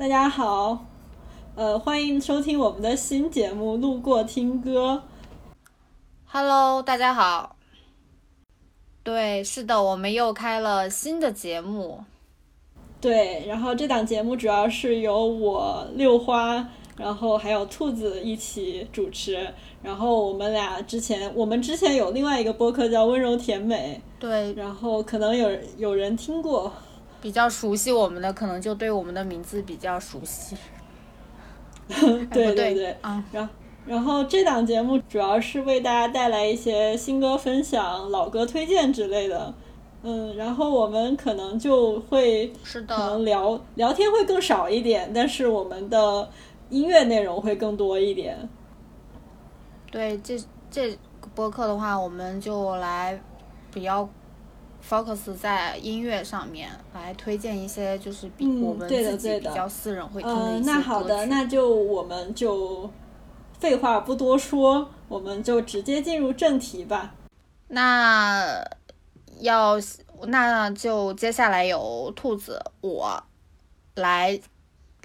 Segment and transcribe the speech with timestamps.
[0.00, 0.86] 大家好，
[1.56, 5.02] 呃，欢迎收听我们的新节目《路过听歌》。
[6.24, 7.56] Hello，大家好。
[9.02, 12.02] 对，是的，我们又开了新的节目。
[12.98, 19.52] 对，然后这档节目主要是由我六花，然后还有兔子一起主持。
[19.82, 26.72] 然后我们俩之前，我们之前有另外一个播客叫《温柔甜美对》，，然后可能有有人听过。
[27.20, 30.56] 比较熟悉我们的，可能就对我们的名字比较熟悉。
[31.88, 33.48] 对对对对，啊，然
[33.84, 39.52] 然后这档节目主要是为大家带来一些新歌分享、老歌推荐之类的。
[40.02, 46.30] 嗯，然后我们可能就会是的可能，聊聊天会更少一点，但是我们的
[46.70, 48.48] 音乐内容会更多一点。
[49.90, 50.38] 对这
[50.70, 53.20] 这个播客的话，我们就来
[53.74, 54.08] 比较
[54.88, 62.90] focus 在音乐上面，来推荐一些就是比嗯我们自己比较私人会听的呃一，些那好的，那就我们就
[63.58, 67.14] 废话不多说，我们就直接进入正题吧。
[67.68, 68.64] 那
[69.40, 69.76] 要
[70.26, 73.22] 那就接下来由兔子我
[73.94, 74.40] 来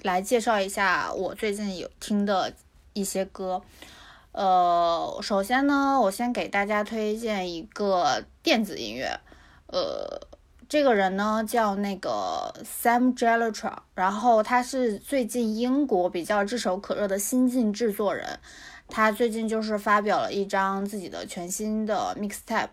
[0.02, 2.52] 来介绍一下我最近有听的
[2.92, 3.62] 一些歌。
[4.32, 9.18] 呃，首先呢，我先给大家推荐一个电子音乐，
[9.68, 10.20] 呃，
[10.68, 18.38] 这个人呢叫那个 Sam Gelatra，然后他是最近英国比较炙手可热的新晋制作人，
[18.88, 22.68] 他最近就是发表了一张自己的全新的 mixtape。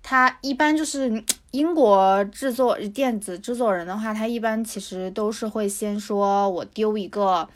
[0.00, 7.48] 他一般就是英国制作电子制作人的话，他一般其实都是会先说我丢一个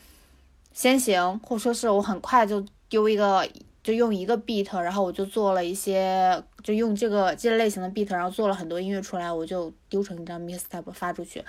[0.72, 3.46] 先行，或者说是我很快就丢一个，
[3.82, 11.44] 就用一个 beat，然后我就做了一些，就用这个这类型的 beat，然后做了很多音乐出来，我就丢成一张 mixtape 发出去。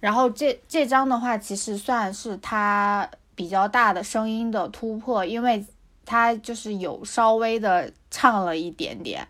[0.00, 5.62] 然后这这张的话，其实算是他比较大的声音的突破，因为
[6.06, 9.28] 他就是有稍微的唱了一点点。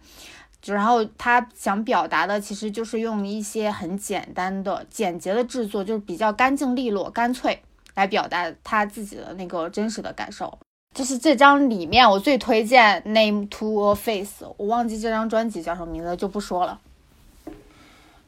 [0.66, 7.62] 然后他想表达的其实就是用一些很简单的、简洁的制作，就是比较干净利落、干脆
[7.94, 10.58] 来表达他自己的那个真实的感受。
[10.92, 16.80] 就是这张里面我最推荐《Name to a Face》，我忘记这张专辑叫什么名字，就不说了。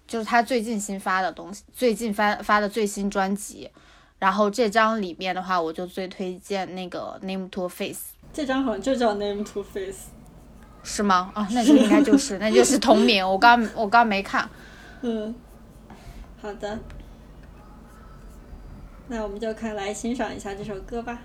[0.06, 3.70] 就是他最近新发的东西，最近发发的最新专辑。
[4.18, 7.92] 然后这张里面的话，我就最推荐那个《Name to a Face》。
[8.32, 10.10] 这张好像就叫 Name to Face。
[10.84, 11.32] 是吗？
[11.34, 13.28] 啊，那就应该就是， 那就是同名。
[13.28, 14.48] 我刚我刚没看。
[15.00, 15.34] 嗯，
[16.40, 16.78] 好的，
[19.08, 21.18] 那我们就快来欣赏一下这首歌吧。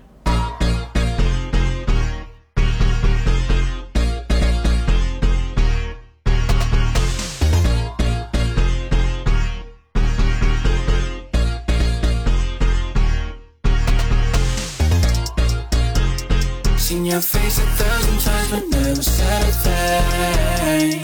[17.10, 21.00] Your face a thousand times but never said a thing.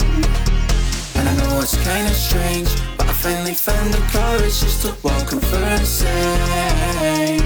[1.15, 5.33] And I know it's kinda strange But I finally found the courage just to walk
[5.33, 7.39] over and say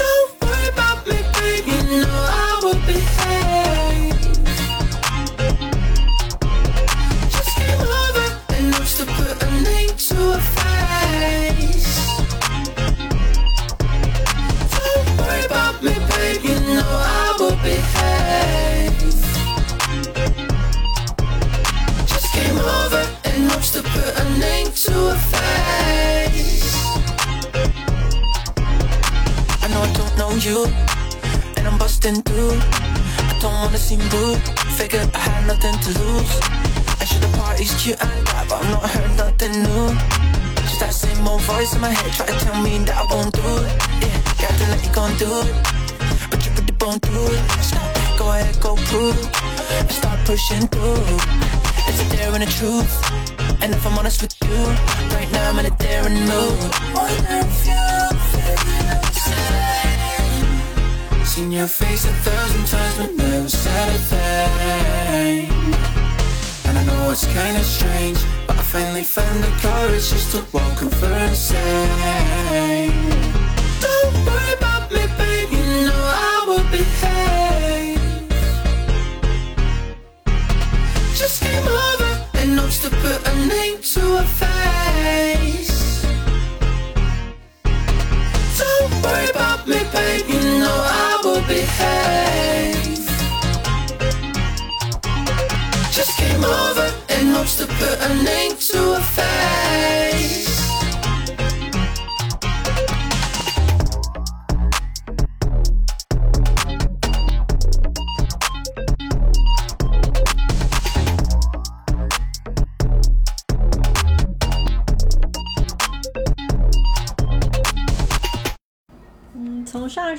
[0.00, 3.59] Don't worry about me, babe, you know I will behave
[30.50, 30.66] you,
[31.56, 32.58] and I'm busting through.
[33.30, 34.42] I don't wanna seem rude.
[34.78, 36.32] Figured I had nothing to lose.
[37.02, 39.86] I should have parties cute and that, but I've not heard nothing new.
[40.66, 43.32] Just that same old voice in my head try to tell me that I won't
[43.40, 43.72] do it.
[44.02, 45.54] Yeah, you acting like you gon' do it,
[46.30, 47.42] but you really won't do it.
[47.68, 51.04] Stop, go ahead, go prove it, start pushing through.
[51.88, 52.94] It's a dare and a truth?
[53.62, 54.58] And if I'm honest with you,
[55.14, 56.58] right now I'm in a daring mood.
[56.94, 57.80] Wonder if you.
[61.30, 65.48] Seen your face a thousand times but never said a thing.
[66.66, 68.18] And I know it's kinda strange,
[68.48, 72.90] but I finally found the courage just to walk over and say
[91.80, 93.06] behave
[95.92, 100.39] just came over and hopes to put a name to a face.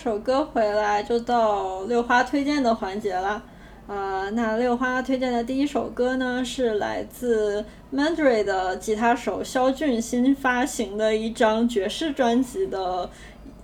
[0.04, 3.44] 首歌回来，就到六花推荐的环节了。
[3.86, 7.64] 啊、那六花推荐的第一首歌呢，是来自
[7.94, 13.08] Mandry 的吉他手肖俊新发行的一张爵士专辑的，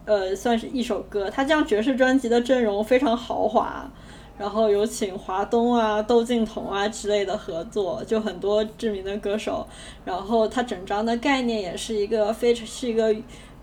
[0.06, 1.28] 呃，算是一首歌。
[1.28, 3.90] 他这张爵士专辑的阵容非常豪华，
[4.38, 9.66] 然后有请华东啊、窦靖童啊之类的合作，就很多知名的歌手。
[10.06, 13.16] 然后它整张的概念也是一个非常是一个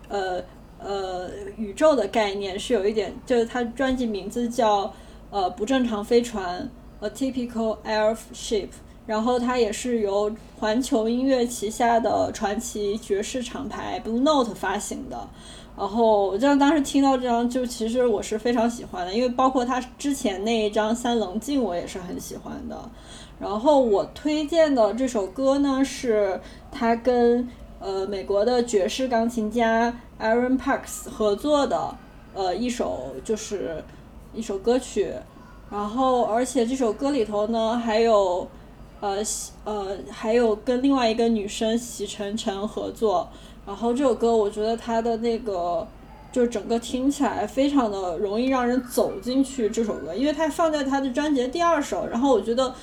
[0.09, 0.43] 呃
[0.85, 4.93] 呃宇宙的概念，是有一点，就是他专辑名字叫
[5.31, 8.69] 呃不正常飞船，A Typical Airship。
[9.07, 15.29] 然后它也是由环球音乐旗下的传奇爵士厂牌 Blue Note 发行的。
[15.77, 22.89] 然后我就当时听到这张，就其实我是非常喜欢的，因为包括他之前那一张《三棱镜》，我也是很喜欢的。
[23.39, 26.41] 然后我推荐的这首歌呢，是
[26.71, 27.47] 他跟
[27.85, 31.95] 呃美国的爵士钢琴家 Aaron Parks 合作的
[32.33, 33.83] 呃一首就是
[34.33, 35.13] 一首歌曲。
[35.69, 38.47] 然后而且这首歌里头呢还有
[39.01, 39.17] 呃
[39.65, 43.29] 呃还有跟另外一个女生席晨晨合作。
[43.67, 45.87] 然后这首歌我觉得它的那个。
[46.31, 52.75] 就是整个听起来非常的容易让人走进去这首歌，因为它放在他的专辑第二首，然后我觉得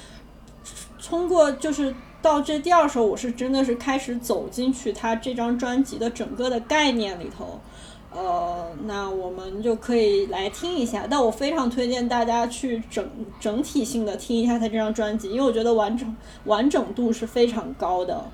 [1.04, 7.60] 通过就是到这第二首，我是真的是开始走进去他这张专辑的整个的概念里头。
[8.14, 13.04] 呃，那我们就可以来听一下，但我非常推荐大家去整
[13.40, 18.24] 整体性的听一下他这张专辑，因为我觉得完整完整度是非常高的。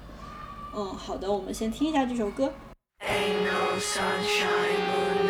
[0.77, 2.53] 嗯，好的，我们先听一下这首歌。
[3.01, 5.28] Ain't no sunshine,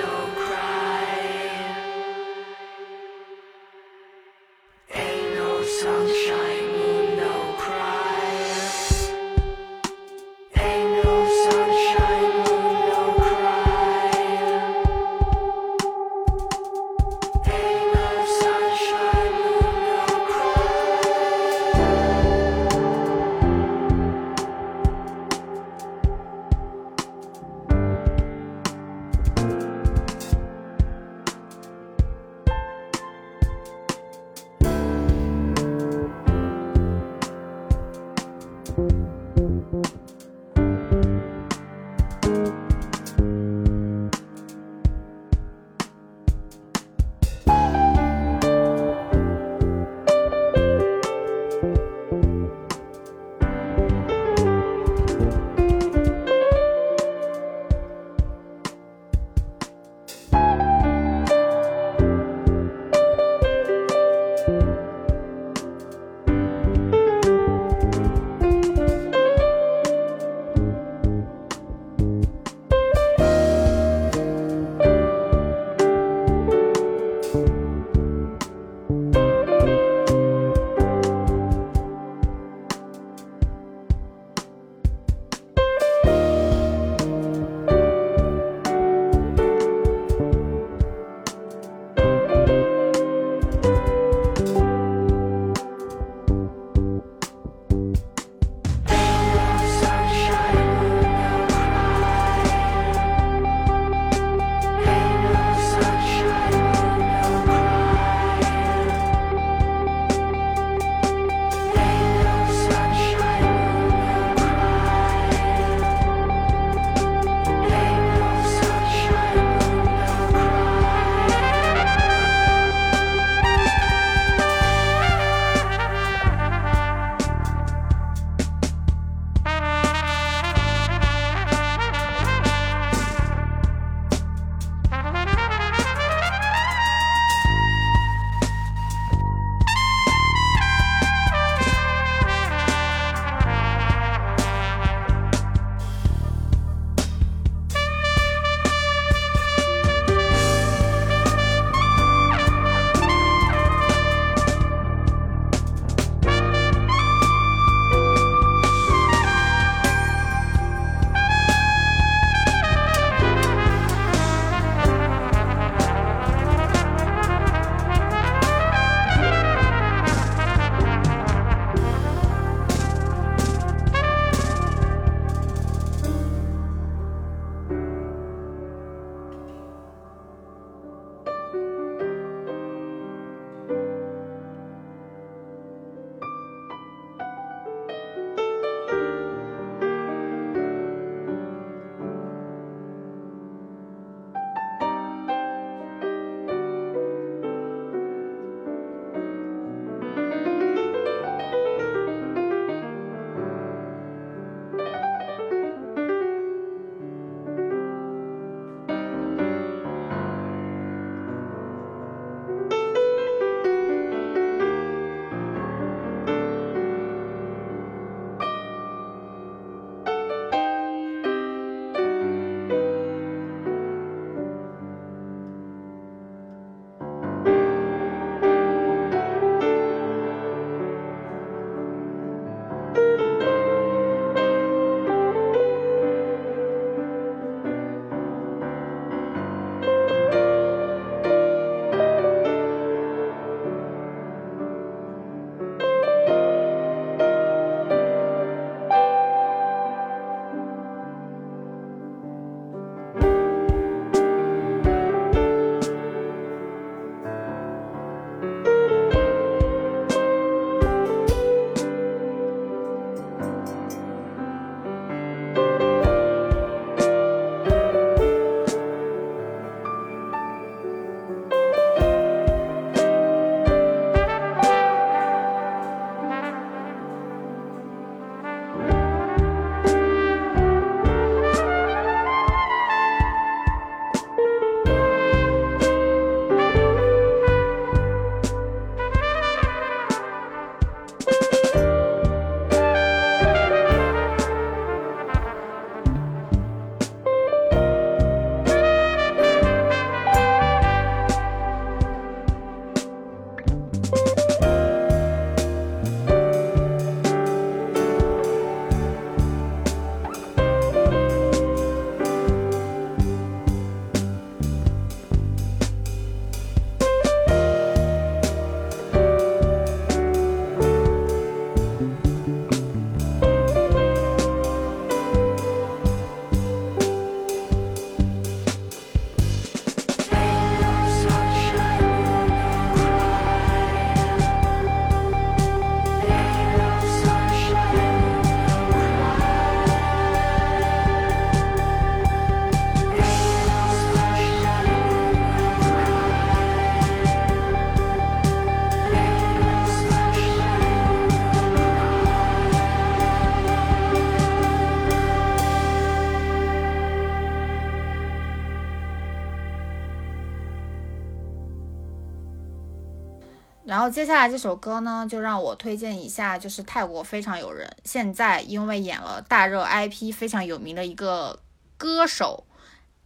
[364.11, 371.59] 接下来这首歌呢，就让我推荐一下，就是泰国非常有人，现在因为演了大热 IP 非常有名的一个
[371.97, 372.65] 歌手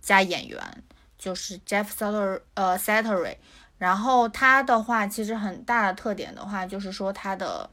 [0.01, 0.61] 加演员，
[1.19, 3.37] 就是 Jeff Satur 呃 Satori。
[3.79, 7.69] 然后他的话，其实很大的特点的话，就是说他的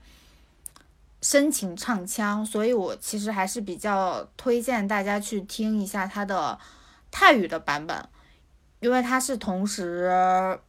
[1.21, 6.57] 深情唱腔，所以我其实还是比较推荐大家去听一下他的
[7.11, 8.07] 泰语的版本，
[8.79, 10.59] 因为他是同时。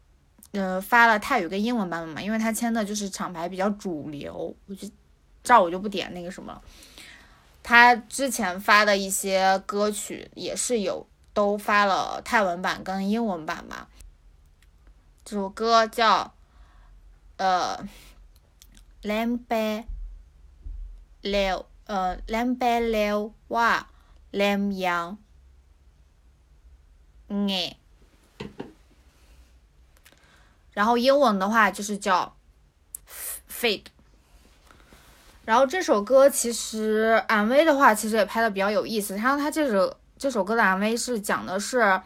[0.53, 4.89] 呃，发了泰语跟英文版本嘛，因为他签的就是厂牌比较主流，我就
[5.45, 6.61] 这儿我就不点那个什么了。
[7.63, 13.87] 他之前发的一些歌曲也是有都发了泰文版跟英文版嘛。
[15.25, 16.35] 这首歌叫
[17.37, 17.87] 呃
[19.09, 19.85] 《Lambe
[21.21, 23.87] 六》呃《Lambe 六哇
[24.33, 25.17] Lam 羊
[27.29, 27.77] 哎。
[30.73, 32.37] 然后英文的话就是叫
[33.51, 33.87] Fade。
[35.47, 39.17] 然后这首歌其实 MV 的话，其实也拍的比较有意思。
[39.17, 42.01] 然后他这首这首歌的 MV 是讲的是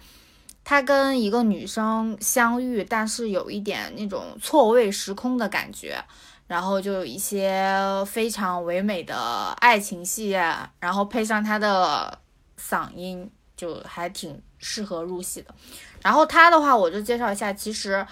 [0.63, 6.03] 他跟一个女生相遇，但是有一点那种错位时空的感觉。
[6.47, 9.15] 然后就有一些非常唯美的
[9.59, 10.31] 爱情戏，
[10.79, 12.19] 然后配上他的
[12.59, 15.55] 嗓音，就还挺适合入戏的。
[16.03, 18.07] 然后他的话，我就介绍一下，其实。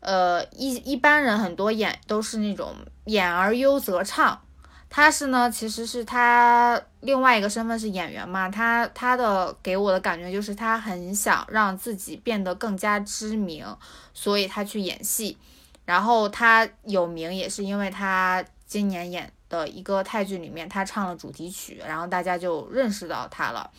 [0.00, 4.40] 呃，一一般人很多演都是那种演而优则唱，
[4.88, 13.66] 他是呢，其实是他另外一个身份是演员嘛，他他的给我的感觉就是他很想让自己变得更加知名，
[14.14, 15.36] 所以他去演戏，
[15.84, 23.70] 然后他有名也是因为他今年演的一个泰剧里面他唱了主题曲，然后大家就认识到他了，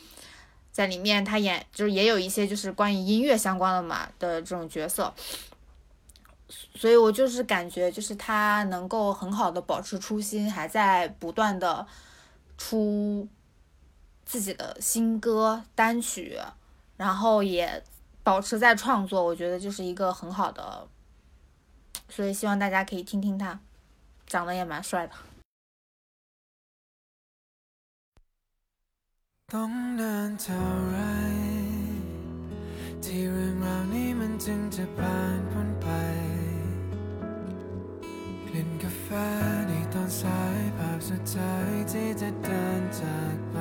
[0.71, 5.11] 在里面他演就是也有一些就是关于音乐相关的嘛的这种角色。
[6.75, 11.87] 所以我就是感觉，就是他能够很好的保持初心，还在不断的
[12.57, 13.27] 出
[14.25, 16.37] 自己的新歌单曲，
[16.97, 17.83] 然后也
[18.23, 20.87] 保持在创作，我觉得就是一个很好的。
[22.09, 23.59] 所以希望大家可以听听他，
[24.27, 25.13] 长得也蛮帅的。
[38.53, 39.07] กลิ่นกาแฟ
[39.67, 43.57] ในตอนสายภาพสุดท้ายที่จะเดินจากไป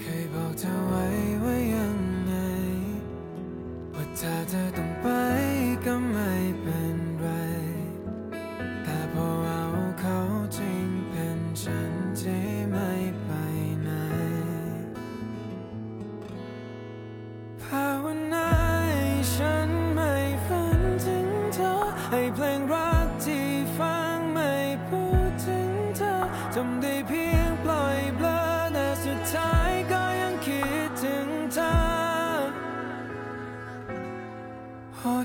[0.00, 1.04] เคยบอกเธอไว้
[1.42, 1.96] ว่ายัง
[2.26, 2.34] ไง
[3.94, 5.06] ว่าถ้าเธอต้องไป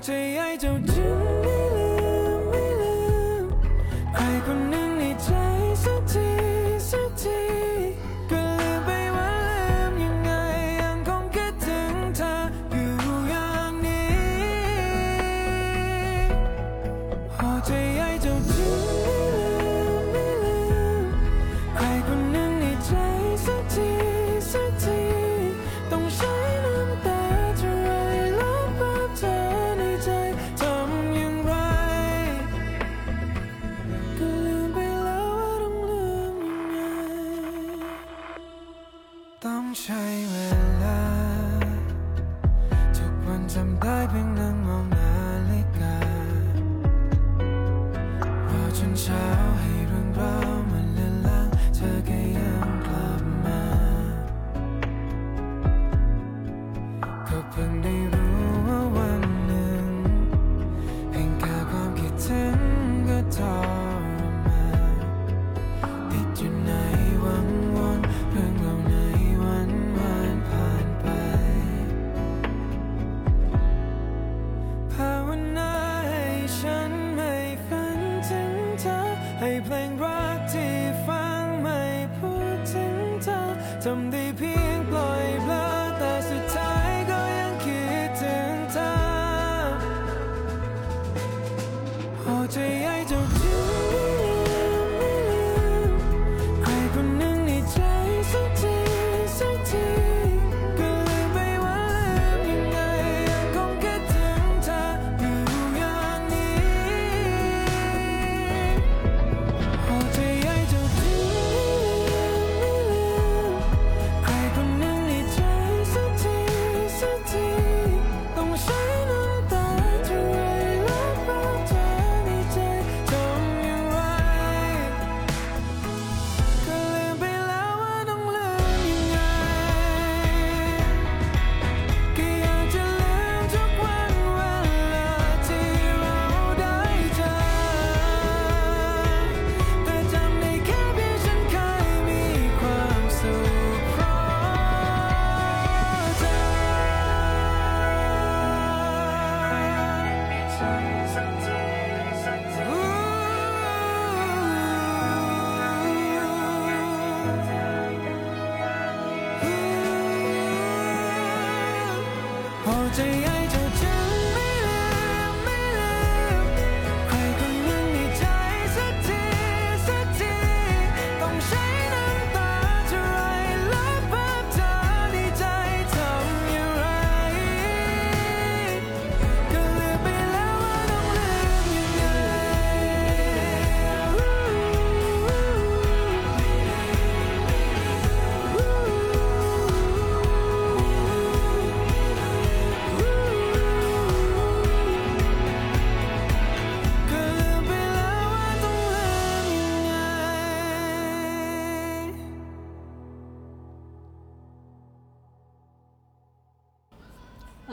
[0.05, 0.94] 最爱就。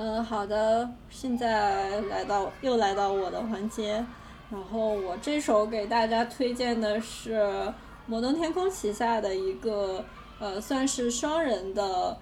[0.05, 4.05] 嗯，好的，现在来到又来到我的环节，
[4.51, 7.73] 然后我这首给大家推荐的是
[8.07, 10.05] 摩登天空旗下的一个
[10.41, 12.19] 呃，算是双人的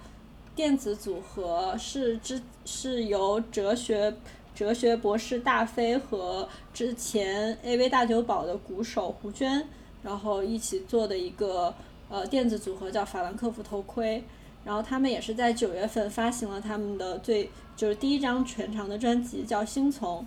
[0.55, 4.13] 电子组合，是之是由哲学
[4.53, 9.67] 哲学博士大飞和之前 AV 大酒保的鼓手胡娟，
[10.03, 11.73] 然后一起做的一个
[12.09, 14.23] 呃电子组合，叫法兰克福头盔。
[14.63, 20.19] 然后他们也是在九月份发行了他们的最就是第一张全长的专辑，叫《星从》。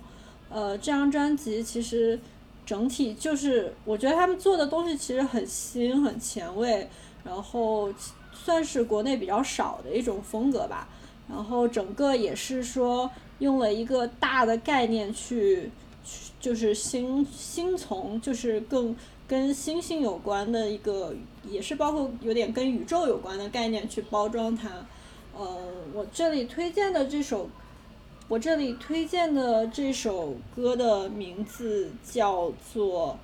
[0.51, 2.19] 呃，这张专辑其实
[2.67, 6.89] 整体就是我觉得他们做的东西其实很新、很前卫，
[7.25, 7.93] 然后
[8.33, 10.89] 算是国内比较少的一种风格吧。
[11.29, 15.71] 然后整个也是说用了一个大的概念去，
[16.05, 18.95] 去就是星星从，就是更
[19.27, 24.69] 跟星星有关的一个，也是包括有点跟宇宙有关的概念去包装它。
[25.37, 25.59] 呃，
[25.93, 27.49] 我这里推荐的这首，
[28.29, 33.19] 我这里推荐的这首歌的名字叫做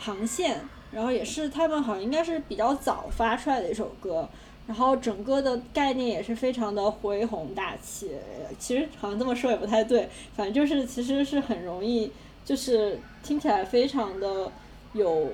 [0.02, 0.56] 《航线》，
[0.92, 4.28] 然后也是他们好像应该是比较早发出来的一首歌。
[4.66, 8.10] 然后整个的概念也是非常的恢宏大气，
[8.58, 12.12] 其实好像这么说也不太对，反正就是其实是很容易，
[12.44, 14.52] 就是听起来非常的
[14.92, 15.30] 有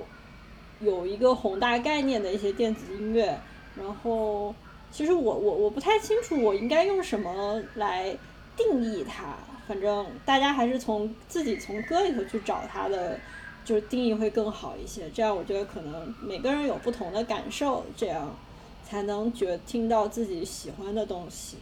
[0.79, 3.39] 有一个宏大概念的一些电子音乐。
[3.75, 4.53] 然后
[4.91, 8.15] 其实我我我不太清楚我应该用什么来
[8.55, 9.35] 定义它，
[9.67, 13.19] 反正大家还是从自己从歌里头去找它的。
[13.65, 18.31] 就是定义会更好一些，这样我觉得可能每个人有不同的感受，这样
[18.87, 21.57] 才能觉听到自己喜欢的东西。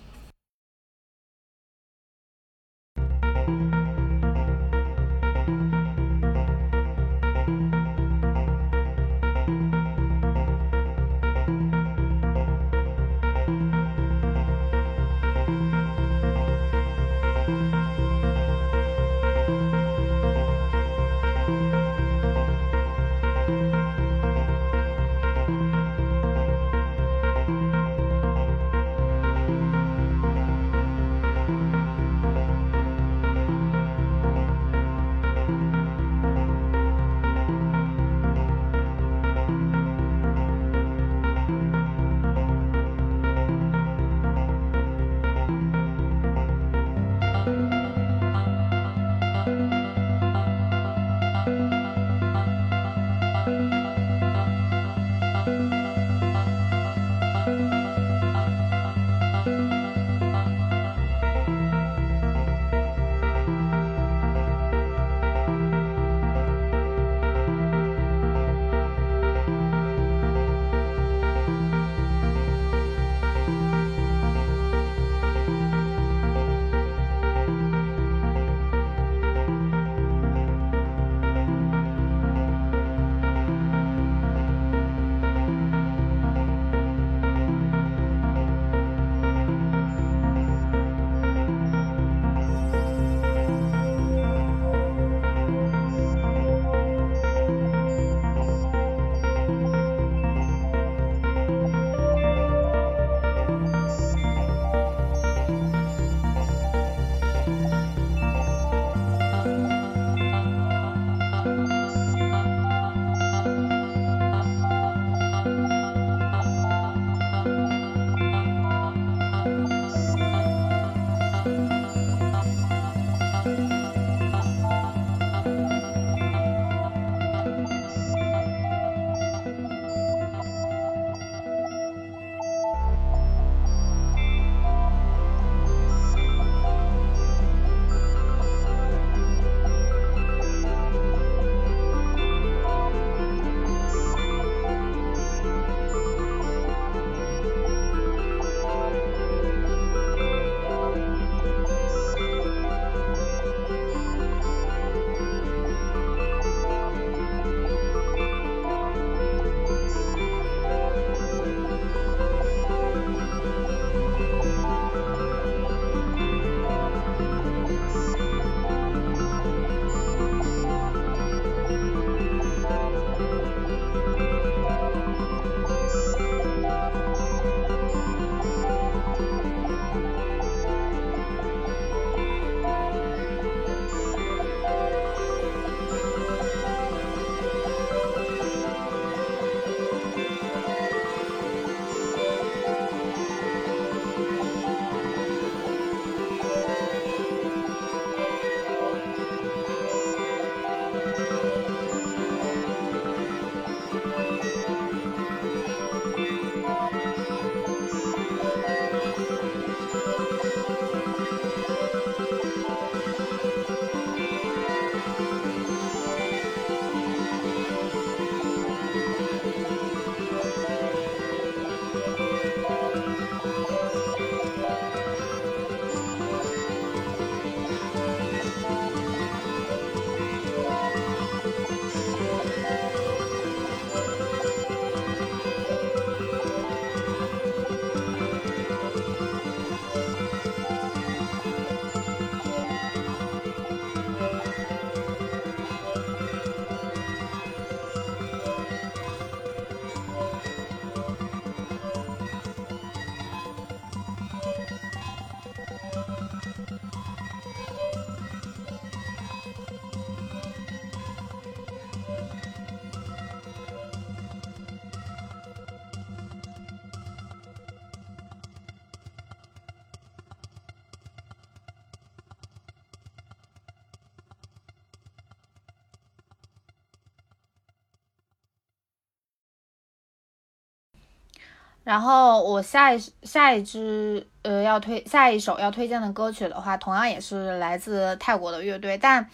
[281.84, 289.30] 然后我下一下一支呃要推下一首要推荐的歌曲的话，同样也是来自泰国的乐队，但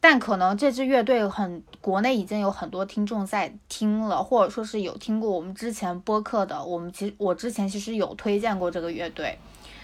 [0.00, 9.38] 但可能这支乐队很国内已经有很多听众在听了，或者说是有听过我们之前播客的，我们其实我之前其实有推荐过这个乐队，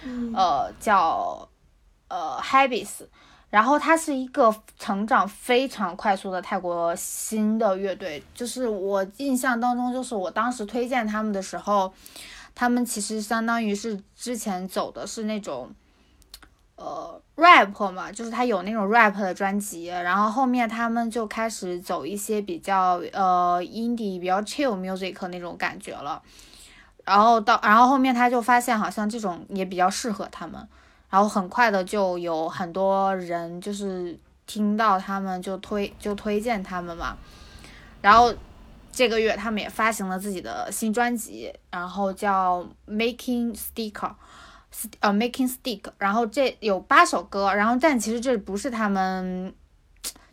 [0.04, 0.32] 嗯。
[0.34, 1.48] 呃叫
[2.08, 3.02] 呃 Habits，
[3.56, 11.90] 然后它是一个成长非常快速的泰国新的乐队，就是我印象当中，就是我当时推荐他们的时候，
[12.54, 15.70] 他们其实相当于是之前走的是那种。
[16.78, 26.22] 呃，rap 嘛，就是他有那种 rap 的专辑，然后后面他们就开始走一些比较呃 indie、比较 chill music 那种感觉了。
[27.06, 30.68] 然后到，然后后面他就发现好像这种也比较适合他们，
[31.10, 37.16] 然后很快的就有很多人就是听到他们就推就推荐他们嘛。
[38.00, 38.34] 然后
[38.92, 44.12] 这个月他们也发行了自己的新专辑，然后叫 Making Sticker。
[45.00, 49.54] 呃，Making Stick，然后这有八首歌，然后但其实这不是他们，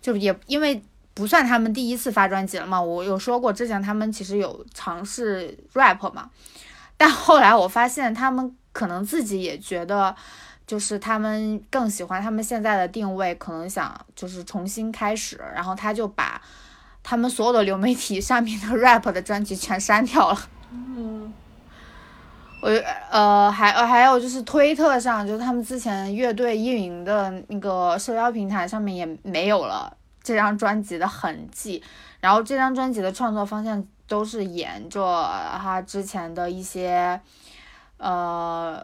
[0.02, 0.84] 就也因为
[1.14, 2.82] 不算他们第一次发专辑了嘛。
[2.82, 6.30] 我有说过，之前他们其实有尝试 rap 嘛，
[6.98, 10.14] 但后来我发现他们可能自己也觉得，
[10.66, 16.42] 就是他们更喜欢他们现在的定位，可能想就是重新开始，然后他就把
[17.02, 20.40] 他们所有的流媒体上面的 rap 的专辑全删掉了。
[20.72, 21.34] 嗯
[22.62, 22.70] 我
[23.12, 31.84] 呃还呃还有就是推特上，就是他们之前乐队运营的那个社交平台上面也没有了这张专辑的痕迹。
[32.22, 35.30] 然后这张专辑的创作方向都是沿着
[35.62, 37.20] 他之前的一些
[37.98, 38.82] 呃，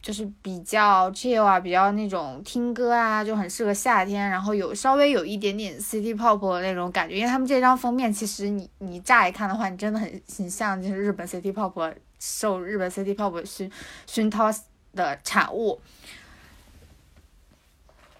[0.00, 4.30] 就是比较 chill 啊，比较那种听歌啊，就很适合夏天。
[4.30, 13.70] 然后有稍微有一点点 city pop 的那种感觉，因为他们这张封面其实你你乍一看的话，你真的很很像就是日本 city pop 受日本 city pop 熏
[14.06, 14.50] 熏陶
[14.94, 15.80] 的产物，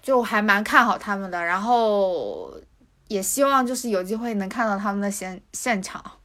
[0.01, 1.43] 就还蛮看好他们的。
[1.43, 2.53] 然后
[3.07, 6.18] 也希望就是有机会能看到他们的现现场。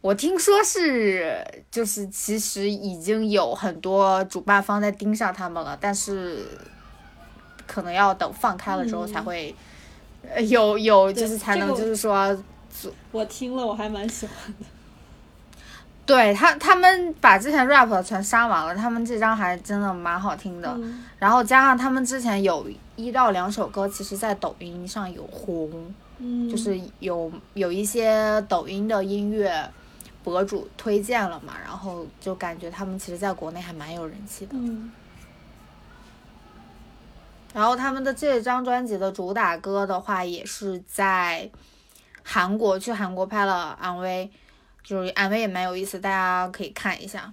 [0.00, 6.46] 我听说是，就是其实已经有很多主办方在盯上他们了，但是
[7.66, 9.54] 可能要等放开了之后才会，
[10.32, 12.36] 呃有有就是才能就是说，
[13.10, 14.66] 我听了我还蛮喜欢的。
[16.06, 20.72] 对他他们把之前 rap 的全删完了，他们这张还真的蛮好听的。
[20.78, 29.68] 嗯然后加上他们之前有一到两首歌，其实在抖音上有红，嗯，就是有有一些抖音的音乐
[30.28, 34.52] 博主推荐了嘛，然后就感觉他们其实在国内还蛮有人气的。
[34.54, 34.92] 嗯
[37.54, 41.50] 然后他们的这张专辑的主打歌的话，也是在
[42.22, 44.28] 韩国去韩国拍了 MV，
[44.84, 47.32] 就是 MV 也蛮有意思，大家可以看一下。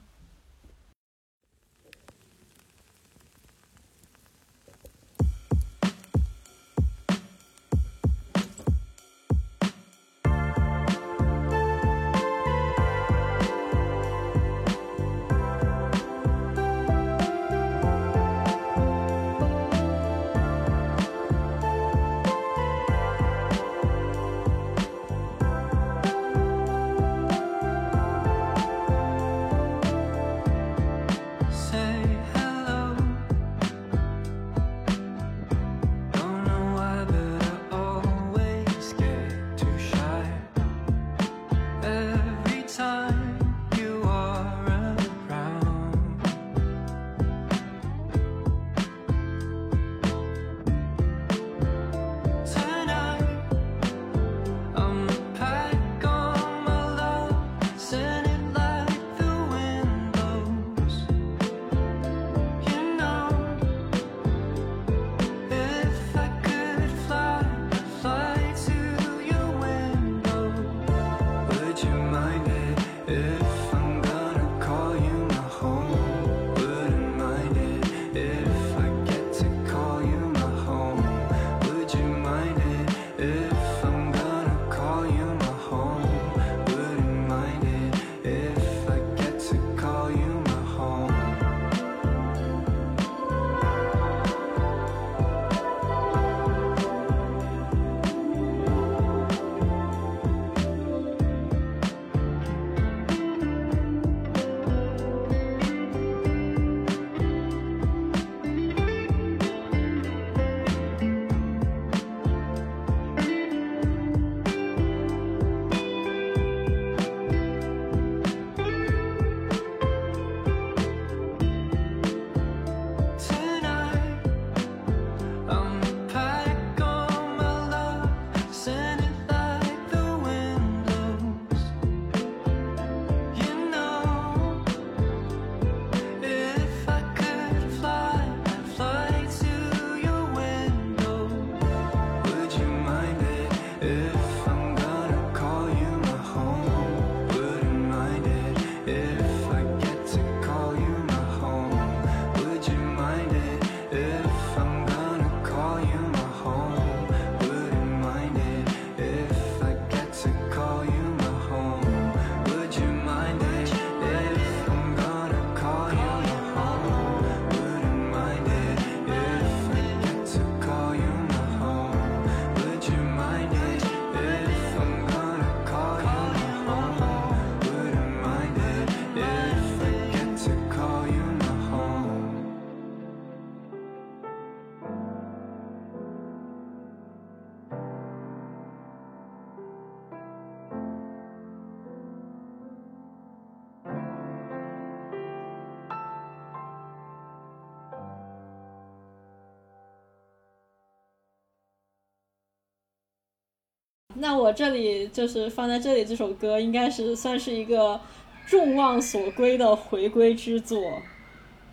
[204.45, 207.99] 我这里就是放在这里，这首歌应该是算是一个
[208.45, 211.01] 众望所归的回归之作，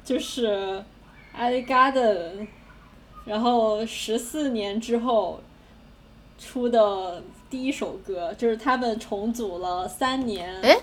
[0.03, 0.49] 就是
[1.39, 2.41] 《Ali Garden》，
[3.27, 5.43] 然后十四年之后
[6.39, 10.75] 出的第一首歌，就是他们重组了三年，哎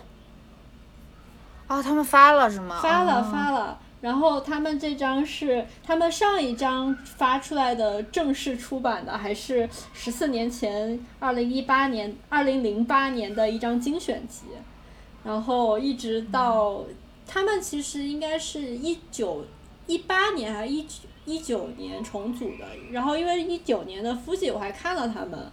[1.68, 2.80] 哦，他们发了是吗？
[2.84, 3.80] 发了哦发了。
[4.02, 14.46] 然后他们这张是他们上一张发出来的正式出版的，还是十四年前，二零一八年、二零零八年的一张精选集，
[15.24, 16.86] 然后一直到
[17.28, 19.46] 他们其实应该是一九
[19.86, 25.52] 一八年还是一九一九年重组的，然后因为一九年的 Fuji 我还看了他们，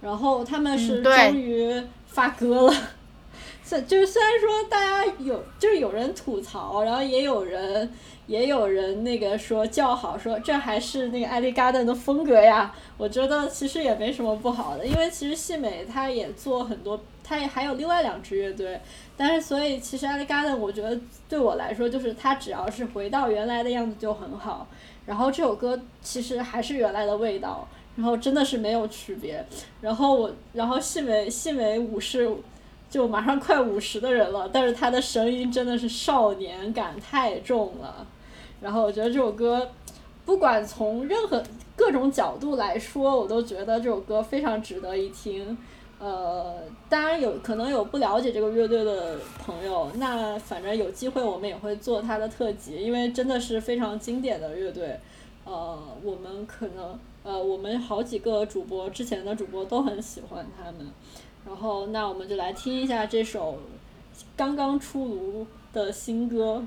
[0.00, 2.74] 然后他们是终于发歌了。
[3.72, 7.90] 虽就是虽然说大家有就是有人吐槽，然后也有人
[8.26, 12.74] 也有人那个说叫好，说这还是那个艾丽嘎登的风格呀。
[12.98, 18.78] 我觉得其实也没什么不好的，因为其实细美她也做很多，她也还有另外两支乐队，
[19.16, 24.66] 但是所以其实艾丽嘎登我觉得对我来说就是他只要是回到原来的样子就很好。
[25.06, 29.44] 然后这首歌其实还是原来的味道，然后真的是没有区别。
[29.80, 32.30] 然后我，然后细美细美武士
[32.92, 38.06] 就马上快五十的人了，但是他的声音真的是少年感太重了。
[38.60, 39.66] 然后我觉得这首歌，
[40.26, 41.42] 不管从任何
[41.74, 45.56] 各种角度来说，我都觉得这首歌非常值得一听。
[45.98, 46.58] 呃，
[46.90, 55.00] 当然有可能有不了解这个乐队的朋友，那反正有机会我们也会做他的特辑，因为真的是非常经典的乐队。
[55.46, 60.92] 呃，我们可能呃，我们好几个主播之前的主播都很喜欢他们。
[61.52, 63.58] 然后，那我们就来听一下这首
[64.34, 66.64] 刚刚出炉的新歌。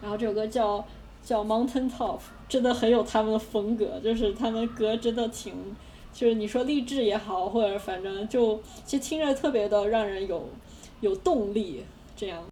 [0.00, 0.86] 然后这首歌叫
[1.24, 5.52] 叫 Mountain Top，真的很有他们的风格，就是他们歌真的挺，
[6.12, 10.48] 就是你说励志也好，或者反正就其实听着特别的让人有
[11.00, 11.82] 有动力，
[12.16, 12.51] 这样。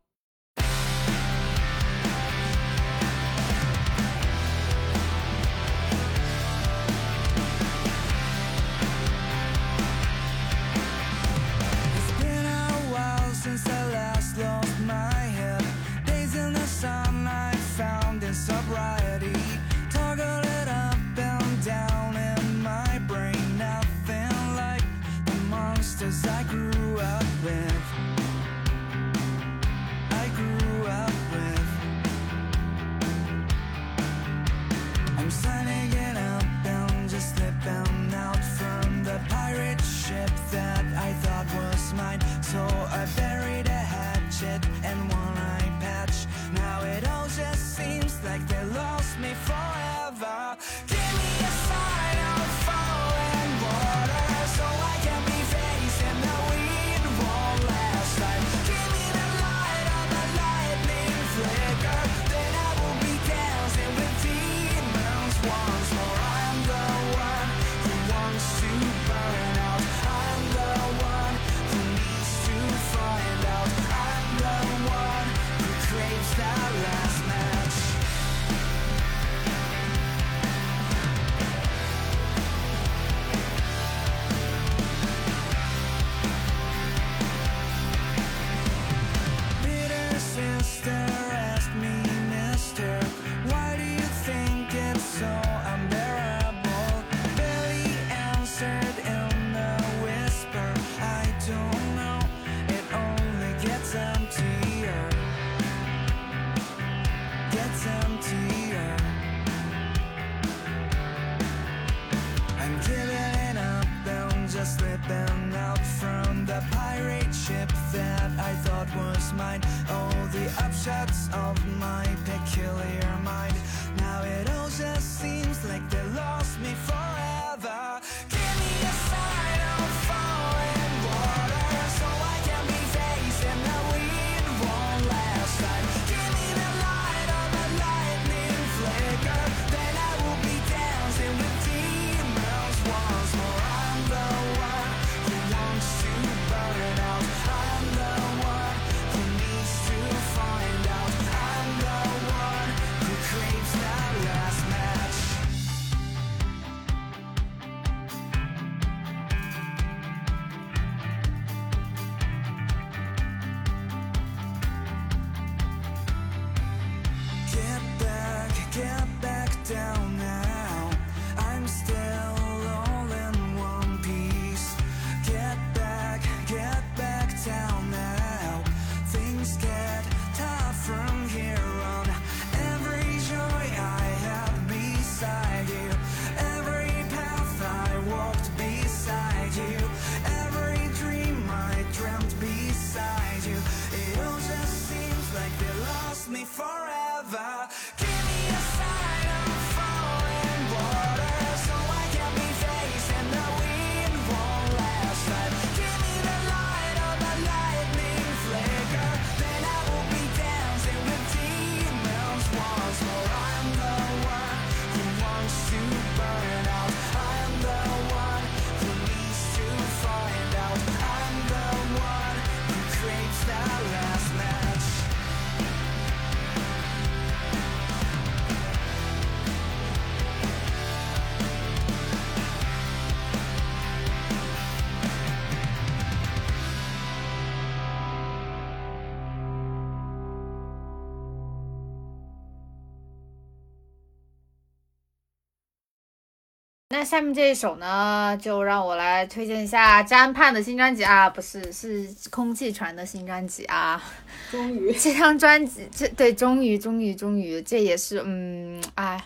[247.11, 254.00] 下面这一首呢，就让我来推荐一下詹盼的新专辑啊，不是，是空气传的新专辑啊。
[254.48, 259.20] 终于， 这张专辑，这对，终于，终于，终于，这也是，嗯，哎，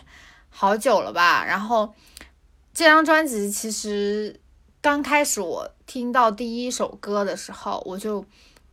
[0.49, 1.45] 好久了吧？
[1.45, 1.93] 然后
[2.73, 4.39] 这张专辑其实
[4.81, 8.25] 刚开始我听到第一首歌的时候，我就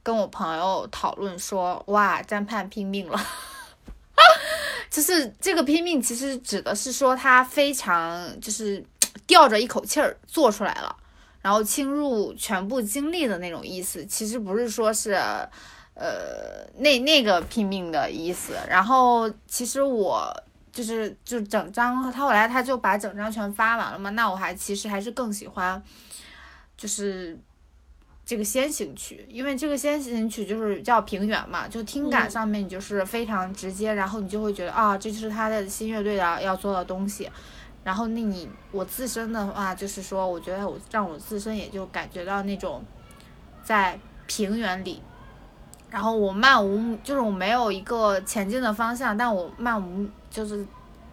[0.02, 3.22] 跟我朋友讨论说，哇，詹盼拼命了。
[4.88, 8.82] 就是这个拼命，其实指的是说他非常就是
[9.26, 10.96] 吊着一口气儿做出来了，
[11.40, 14.04] 然后倾入全部精力的那种意思。
[14.06, 15.12] 其实不是说是，
[15.94, 18.54] 呃，那那个拼命的意思。
[18.68, 20.34] 然后其实我
[20.72, 24.10] 就是就整张，他后来他就把整张全发完了嘛。
[24.10, 25.82] 那我还其实还是更喜欢，
[26.76, 27.38] 就是。
[28.24, 37.28] 这个先行曲，因为这个先行曲就是叫平原嘛，就听感上面你就是非常直接，然后你就会觉得啊，这就是他的新乐队的要做的东西。
[37.84, 42.82] 然后那你我自身的话，就是说，我觉得我让我自身也就感觉到那种
[43.64, 45.02] 在平原里，
[45.90, 50.64] 然后我漫无，就是我没有一个前进的方向，但我漫无就是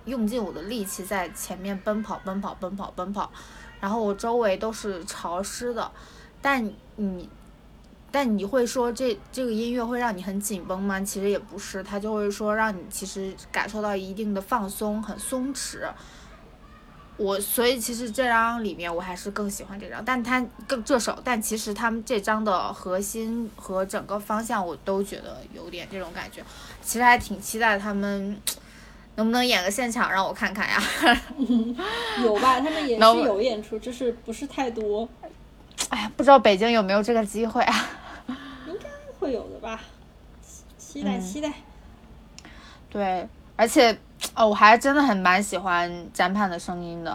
[0.05, 3.31] 用尽我的力气在前面奔跑，奔跑，奔跑，奔跑，
[3.79, 5.91] 然后我周围都是潮湿的。
[6.41, 7.27] 但你，
[8.11, 11.01] 但你会说这这个音乐会让你很紧绷吗？
[11.01, 15.79] 其实也不是，它就会说让你其实感受到一定的放松，很松弛。
[17.19, 26.41] 我所以其实这张里面我还是更喜欢这张，但它更这首，但其实他们这张的核心和整个方向我都觉得有点这种感觉。
[26.81, 28.39] 其实还挺期待他们
[29.15, 30.81] 能不能演个现场让我看看呀。
[32.23, 32.61] 有吧？
[32.61, 35.07] 他们也 是有演出，就是不是太多。
[35.89, 37.89] 哎呀，不知道北京有没有这个机会啊？
[38.65, 38.87] 应该
[39.19, 39.81] 会有的吧，
[40.77, 41.51] 期待期待。
[42.89, 43.99] 对，而且
[44.35, 47.11] 哦，我还真的很蛮喜欢詹盼的声音的。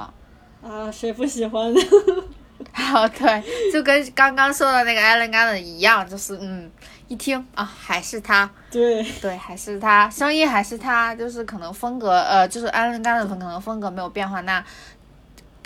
[0.62, 1.80] 啊，谁不喜欢呢？
[2.94, 3.42] 哦，对，
[3.72, 6.70] 就跟刚刚说的那个 Alan Gallagher 一样，就是嗯，
[7.08, 8.50] 一听啊，还是他。
[8.70, 14.64] 对对，还是他，声音还是他，就是可能风格呃，就是 Alan Gallagher 可能风格没有变化，那。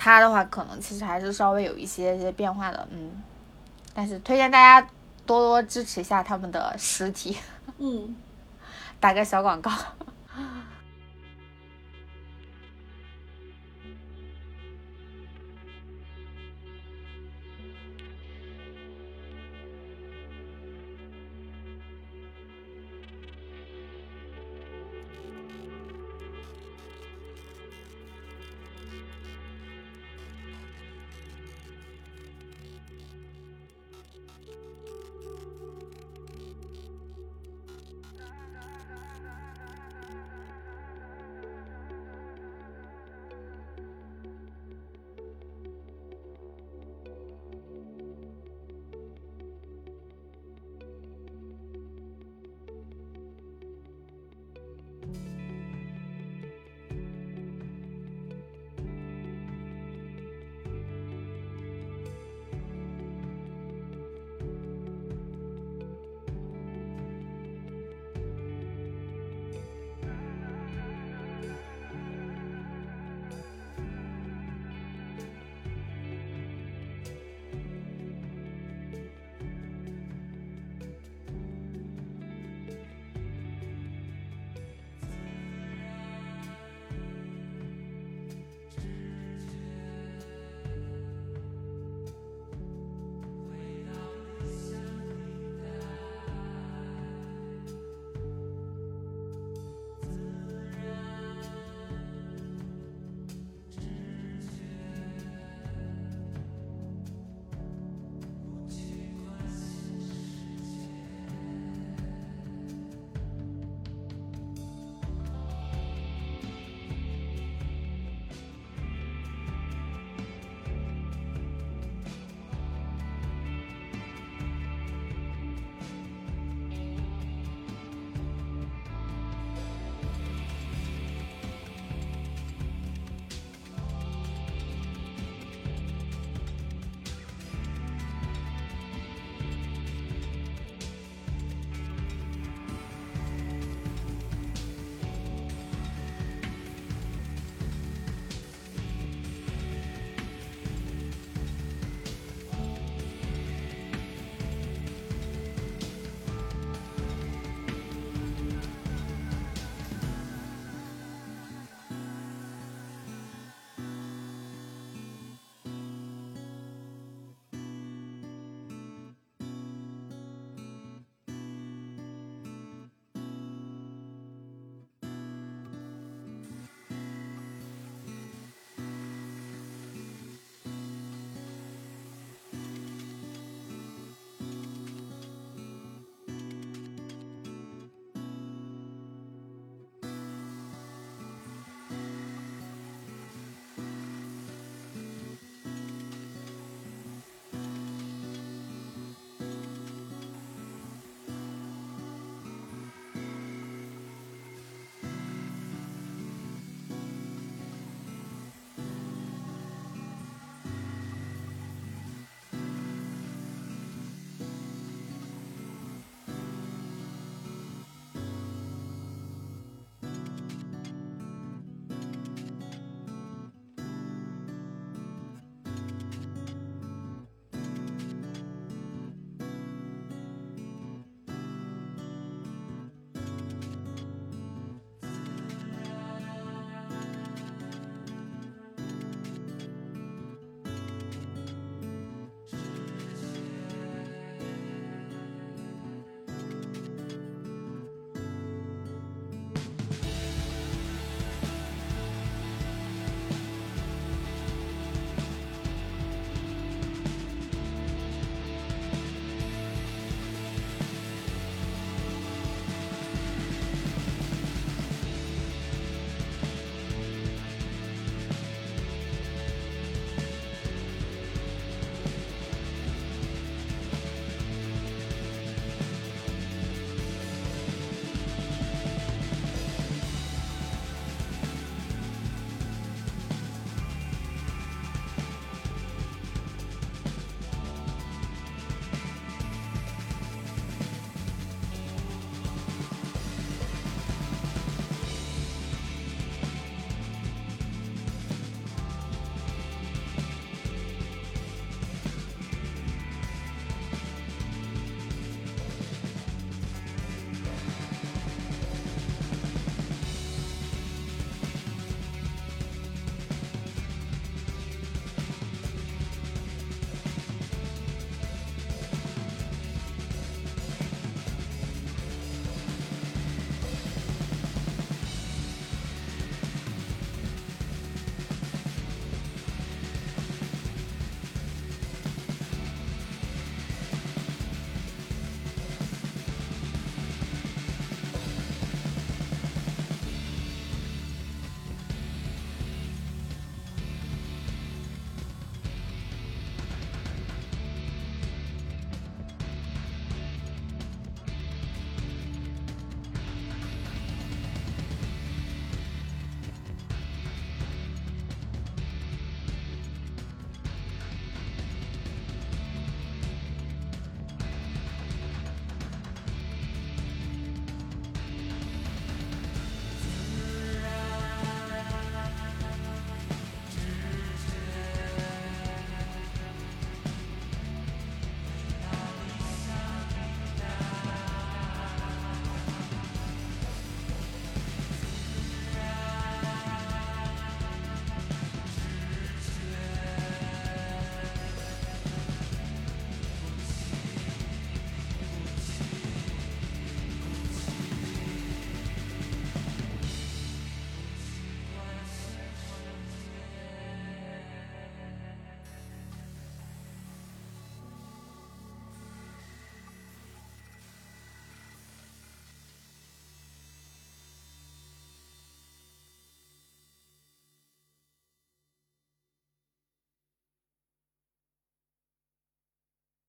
[0.01, 3.21] 他的话可能其实还是稍微有一些些变化的，嗯，
[3.93, 4.89] 但是推荐大家
[5.27, 7.37] 多多支持一下他们的实体，
[7.79, 8.15] 嗯，
[9.01, 9.73] 打个小广告。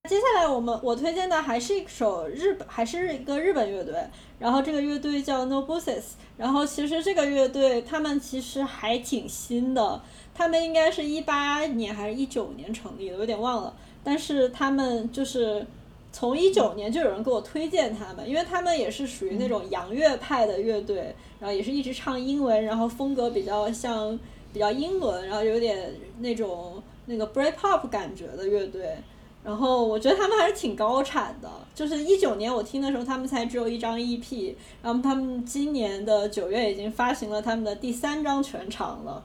[0.09, 3.93] 接下来我们我推荐的还是一首日本，还是一个日本乐队，
[4.39, 6.01] 然后这个乐队叫 Nobusis，
[6.35, 10.01] 然后其实这个乐队他们其实还挺新的，
[10.33, 13.71] 他们应该是一八年还是一九年成立的，有点忘了，
[14.03, 15.63] 但是他们就是
[16.11, 24.19] 从一九年就有人给我推荐他们，因为他们也是属于那种洋乐派的乐队，然后也是一直唱英文，然后风格比较像
[24.51, 28.97] 比较英伦，然后有点那种那个 Britpop 感觉的乐队。
[29.43, 39.23] 然后我觉得他们还是挺高产的，就是一九年我听的时候，他们才只有一张 EP，然后他们今年的九月已经发行了他们的第三张全长了，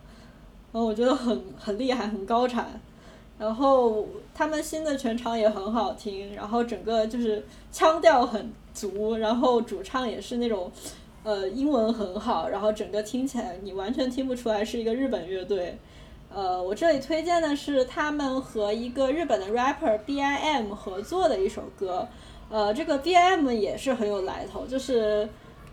[0.72, 2.80] 然后我觉得很很厉害，很高产。
[3.36, 10.70] 然后他们新的全长也很好听，然后整个就是腔调很足，然后主唱也是那种，
[11.24, 15.76] 呃，英文很好，然后整个听起来你完全听不出来是一个日本乐队。
[16.34, 22.08] 呃，我这里推荐的是他们和一个日本的 rapper B.I.M 合作的一首歌。
[22.50, 25.28] 呃，这个 B.I.M 也是很有来头，就是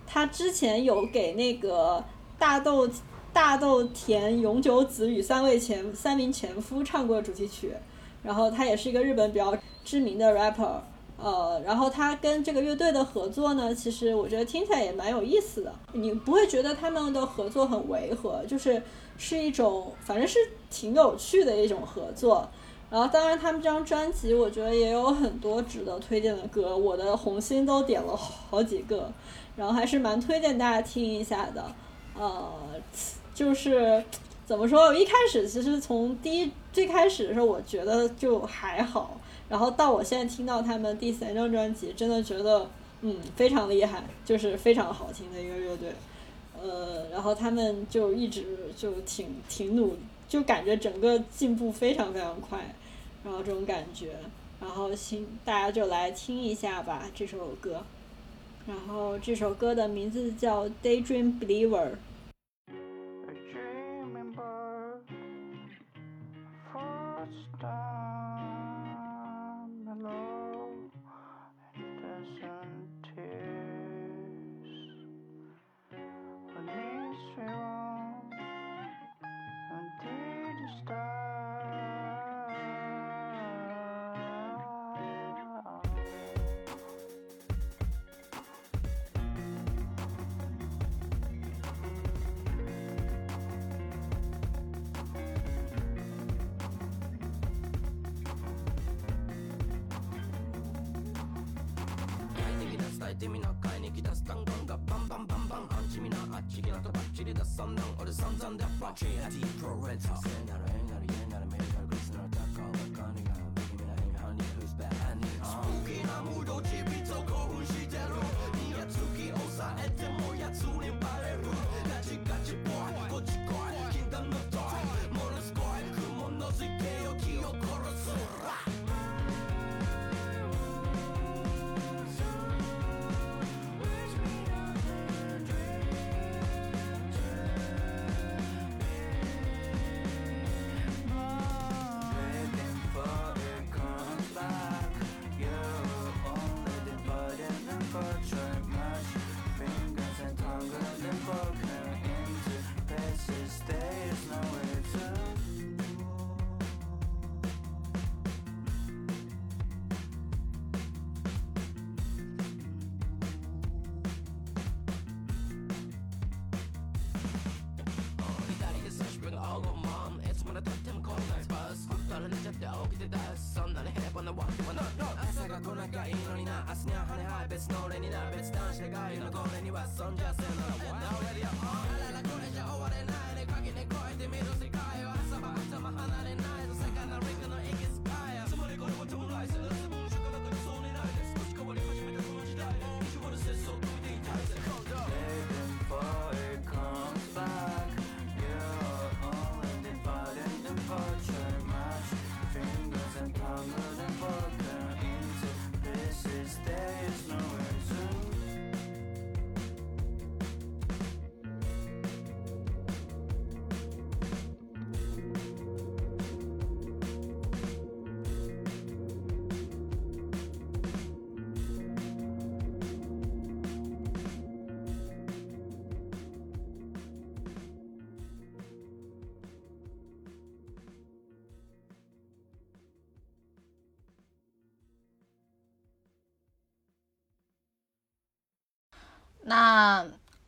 [0.05, 2.03] 他之前有给那个
[2.37, 2.87] 大豆
[3.33, 7.73] 大豆田永久子与三位前三名前夫唱过主题曲，
[8.21, 10.79] 然后他也是一个日本比较知名的 rapper。
[11.17, 18.81] 呃，然后他跟这个乐队的合作呢，其实我觉得听起来也蛮有意思的，你不会觉得他们的合作很违和，就是
[19.23, 20.39] 是一种反正是
[20.71, 22.49] 挺有趣的一种合作。
[22.89, 29.13] 然后当然他们这张专辑，我觉得也有很多值得推荐的歌，我的红心都点了好几个，
[29.55, 31.63] 然后还是蛮推荐大家听一下的。
[32.17, 32.51] 呃，
[33.33, 34.03] 就是
[34.45, 39.17] 怎么说，一开始其实从第一最开始的时候，我觉得就还好。
[39.47, 42.67] 然后到我现在听到他们第三张专辑，真的觉得
[43.01, 45.93] 嗯非常厉害，就是非常好听的一个乐队，
[46.61, 48.45] 呃，然后他们就一直
[48.77, 49.97] 就挺挺努，
[50.27, 52.75] 就感觉整个进步非常非常快，
[53.23, 54.11] 然后这种感觉，
[54.59, 57.83] 然后请大家就来听一下吧这首歌，
[58.67, 61.87] 然后这首歌的名字叫《Daydream Believer》。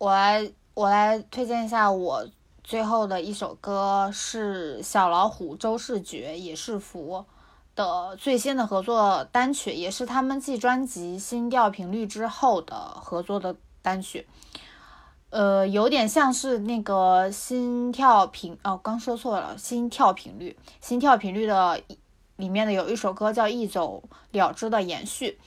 [0.03, 2.27] 我来我来推荐一下我
[2.61, 7.23] 最后的一首歌是小老虎周世觉也是福
[7.73, 14.27] 的最新的合作单曲，也是他们继专辑《心跳频率》之后的合作的单曲。
[15.29, 21.81] 呃，有点像是那个心跳频哦，刚说错了，心跳频率，心跳频率的
[22.35, 25.39] 里面的有一首歌叫《一走了之的延续》。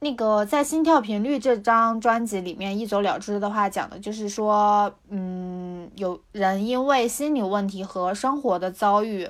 [0.00, 9.28] 那个在《心跳频率》这张专辑里面，《一走了之》的话讲的就是说，嗯，有人因为心理问题和生活的遭遇，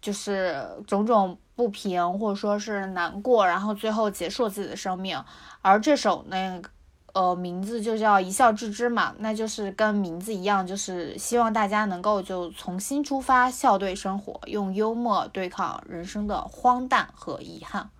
[0.00, 5.22] 就是种种不平或者说是难过，然后最后结束自己的生命。
[5.62, 6.68] 而这首那个
[7.12, 17.90] 呃名字就叫一笑置之嘛，那就是跟名字一样，就是希望大家能够就从心出发，笑对生活，用幽默对抗人生的荒诞和遗憾。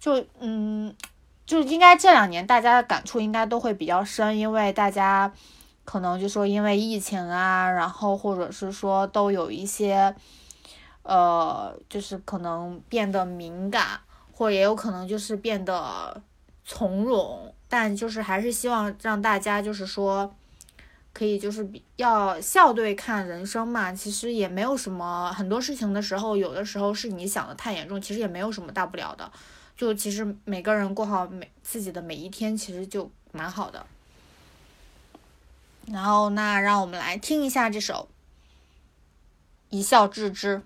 [0.00, 0.92] 就嗯，
[1.46, 5.32] 就应该这两年大家的感触应该都会比较深，因为大家
[5.84, 10.12] 可能就说因为疫情啊，然后或者是说都有一些
[11.02, 14.00] 呃，就是可能变得敏感，
[14.32, 16.20] 或也有可能就是变得
[16.64, 20.34] 从容，但就是还是希望让大家就是说。
[21.12, 29.28] 可以就是比要笑对看人生嘛，其实也没有什么很多事情的时候，有的时候是你想的太严重，其实也没有什么大不了的。
[29.80, 33.86] 就其实每个人过好每自己的每一天，其实就蛮好的。
[35.86, 38.06] 然后那让我们来听一下这首
[39.70, 40.58] 《一笑置之》。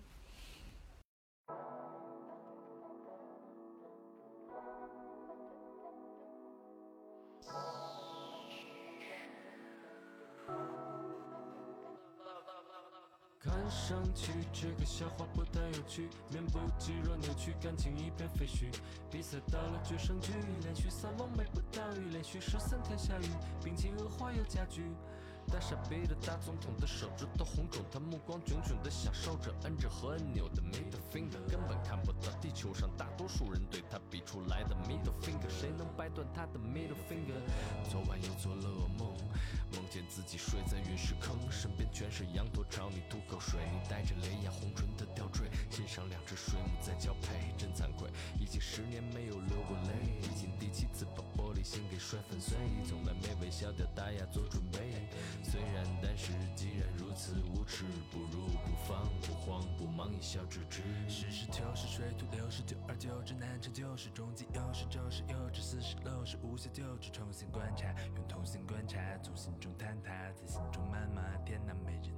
[13.87, 18.74] 上去这个笑话不太有趣，面部肌肉扭曲，感情一片废墟。
[19.11, 20.32] 比赛到了决胜局，
[20.62, 23.28] 连续三望没不到雨，连续十三天下雨，
[23.62, 24.87] 病情恶化又加剧。
[25.53, 37.37] 大傻逼的大总统的手指头红肿，他目光炯炯的享受着摁着和按钮的 middle finger，根本看不到地球上大多数人对他比出来的 middle finger，谁能掰断他的 middle finger？
[37.91, 39.14] 昨晚又做了噩梦，
[39.75, 48.09] 梦见自己睡在陨石坑，身边全是羊驼朝你吐口水，你带着雷亚红唇的吊坠，欣赏两只水母在交配，真惭愧，
[48.39, 52.57] 已经十年没有流过泪，已经第七次把玻璃心给摔粉碎，
[52.87, 55.09] 从来没为笑掉大牙做准备。
[55.43, 60.83] 虽然，但是既然如此无耻，不如不慌不慌不忙一笑置之。
[61.09, 64.09] 实事求是，水土流失，久而久之难成就事。
[64.14, 67.11] 终极优势就是幼稚，似是六是，无暇救治。
[67.11, 71.23] 重新观察，用同心观察，从心中坍塌，在心中谩骂。
[71.47, 72.14] 天哪，没人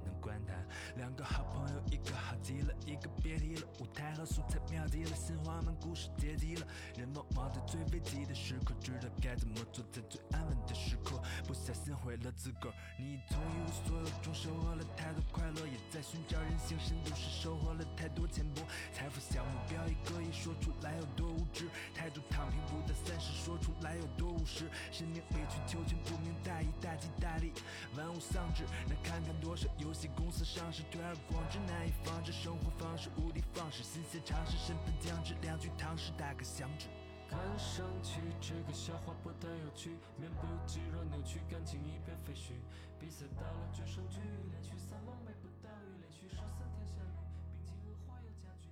[0.95, 3.67] 两个好朋友，一个好极了，一个别提了。
[3.79, 6.67] 舞台和素材妙极了，新花门故事结集了。
[6.95, 12.73] 人往往在最危急的时刻，知道该怎么做，在最安稳的时刻，不小心毁了自个儿。
[12.97, 18.61] 你从一无所有中收获了太多快乐，也在寻找人性深度时收获了太多浅薄。
[18.93, 24.69] 财富小目标一个一说出来有多无知，态度躺平不到三十说出来有多务实。
[24.91, 27.51] 生命委曲求全不明大义大吉大利，
[27.95, 28.63] 玩物丧志。
[28.87, 36.87] 那看看多少游戏公司上市推而广之，难以防止生活方式无的放矢，新鲜尝试身份降智，两句唐诗打个响指。
[37.29, 42.53] 看上去这个笑话不太有趣，面部肌肉扭曲，感情一片废墟。
[42.99, 47.11] 比赛到了决胜局，连续三望没不到雨，连续十三天下雨，
[47.51, 48.71] 病情恶化又加剧。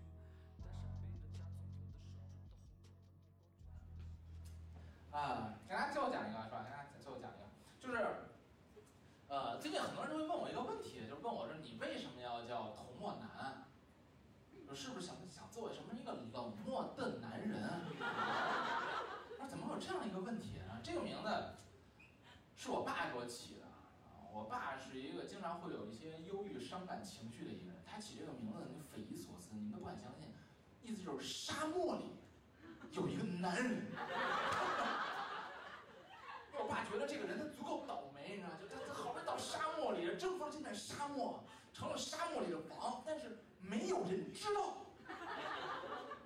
[0.64, 2.32] 大傻逼的大总统的手指
[5.12, 6.48] 头啊，给大家最后讲吧？
[6.48, 7.46] 给大家最后讲一个，
[7.78, 8.00] 就是，
[9.28, 13.68] 呃，最近很多人都会问我一个问题，就是问我说你为什么要叫童漠男？
[14.65, 17.82] 说是不是想想作为什么一个冷漠的男人？
[17.98, 20.82] 我说怎么会有这样一个问题呢？
[20.84, 21.30] 这个名字
[22.58, 23.62] 是我爸给我起的。
[24.34, 30.28] 我爸是一个经常会有一些忧郁、伤感情绪的一个人，他起这个名字就匪夷所思，你们都不敢相信。
[30.84, 32.18] 意思就是沙漠里
[32.92, 33.88] 有一个男人。
[36.60, 38.58] 我爸觉得这个人他足够倒霉，你知道吗？
[38.60, 44.78] 就他他好不容易到沙漠里，征服了这片沙漠，成了沙漠里的王，但是没有人知道，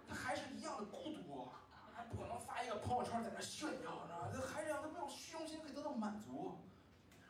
[0.07, 1.47] 他还是一样的孤独，
[1.93, 4.29] 还不可能发一个朋友圈在那炫耀，你知道吗？
[4.31, 6.59] 他还是让他没有虚荣心可以得到满足。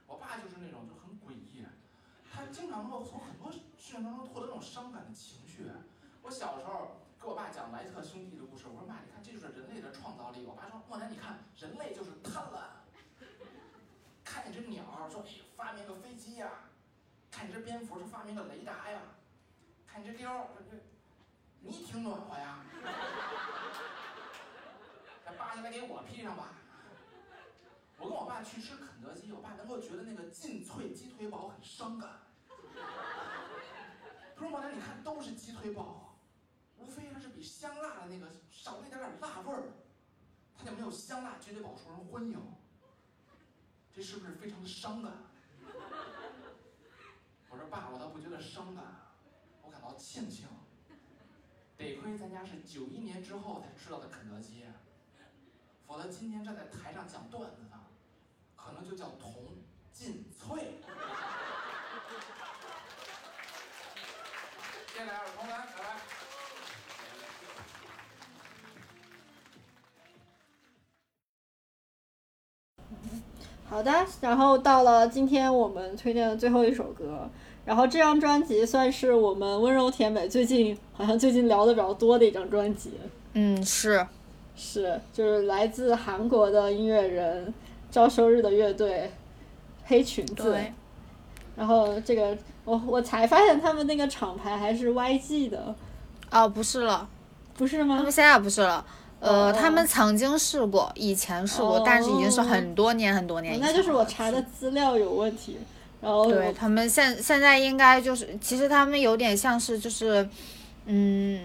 [0.07, 1.65] 我爸就是那种就很诡异，
[2.31, 5.69] 他经常能够从很多事情当中获得那种伤感的情绪。
[6.21, 10.45] 我小时候给我爸讲莱特兄弟的故事，我说妈，你看这就是人类的创造力。
[10.45, 12.81] 我爸说莫南，你看人类就是贪婪。
[14.23, 16.47] 看见只鸟说，哎，发明个飞机呀；
[17.31, 18.99] 看见只蝙蝠说发明个雷达呀；
[19.99, 20.45] 看见只貂，
[21.59, 22.59] 你挺暖和呀。
[25.25, 26.53] 这扒下来给我披上吧。
[27.97, 32.11] 我跟我爸去吃肯德基，我爸能够觉得那个劲脆鸡腿堡很伤感。
[34.37, 36.17] 他说：“王楠，你看都是鸡腿堡，
[36.77, 39.63] 无非它是比香辣的那个少了一点点辣味儿，
[40.57, 42.41] 它就没有香辣鸡腿堡受人欢迎。
[43.93, 45.11] 这是不是非常的伤感？”
[47.49, 48.85] 我说：“爸，我倒不觉得伤感，
[49.79, 50.45] 感到庆幸。
[51.77, 54.65] 得亏咱家是九一年之后才知道的肯德基，
[55.87, 57.79] 否则今天站在台上讲段子呢，
[58.57, 59.55] 可能就叫同
[59.93, 60.81] 进脆。”
[64.93, 66.01] 接下来是同来，来来。
[73.69, 77.29] 好的，然后到了今天我们推荐的最后一首歌，
[77.69, 82.93] 然后这张专辑算是我们温柔甜美最近好像最近聊的比较多的一张专辑，
[83.33, 84.03] 嗯，是，
[84.55, 87.53] 是就是来自韩国的音乐人
[87.91, 89.11] 赵收日的乐队
[89.85, 90.73] 黑裙子，对，
[91.55, 95.75] 然后这个我我才发现他们那个厂牌还是 YG 的，
[96.31, 97.07] 哦，不是了，
[97.55, 97.97] 不是吗？
[97.97, 98.11] 他们？
[98.11, 98.83] 现在不是了。
[99.19, 103.67] 呃，哦他们曾经试过，以前试过，但是已经是很多年很多年以前了。
[103.67, 105.55] 哦那就是我查的资料有问题，
[106.01, 110.27] 然后对他们现现在应该就是，其实他们有点像是就是，
[110.85, 111.39] 嗯，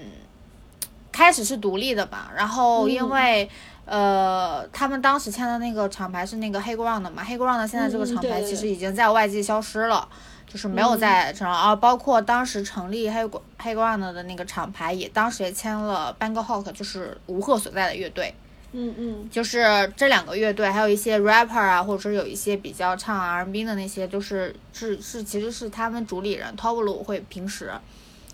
[1.10, 3.50] 开始是独立的吧，然后因嗯为、
[3.84, 10.08] 呃，他们当时签的那个厂牌是那个黑 ground 的嘛，黑 ground 现在这个厂牌其实已经在外界消失了。
[10.46, 13.28] 就是没有嗯在这儿啊，包括当时成立黑
[13.58, 18.32] 黑 ground 的那个厂牌，也当时也签了 Bangkok，就是吴赫所在的乐队。
[18.76, 19.64] 嗯嗯就是
[19.96, 27.72] 这两个乐队，还有一些 rapper 啊，或者说有一些比较唱 R&B 的那些，就是是是，其实是他们主理人 Top Lu 会平时，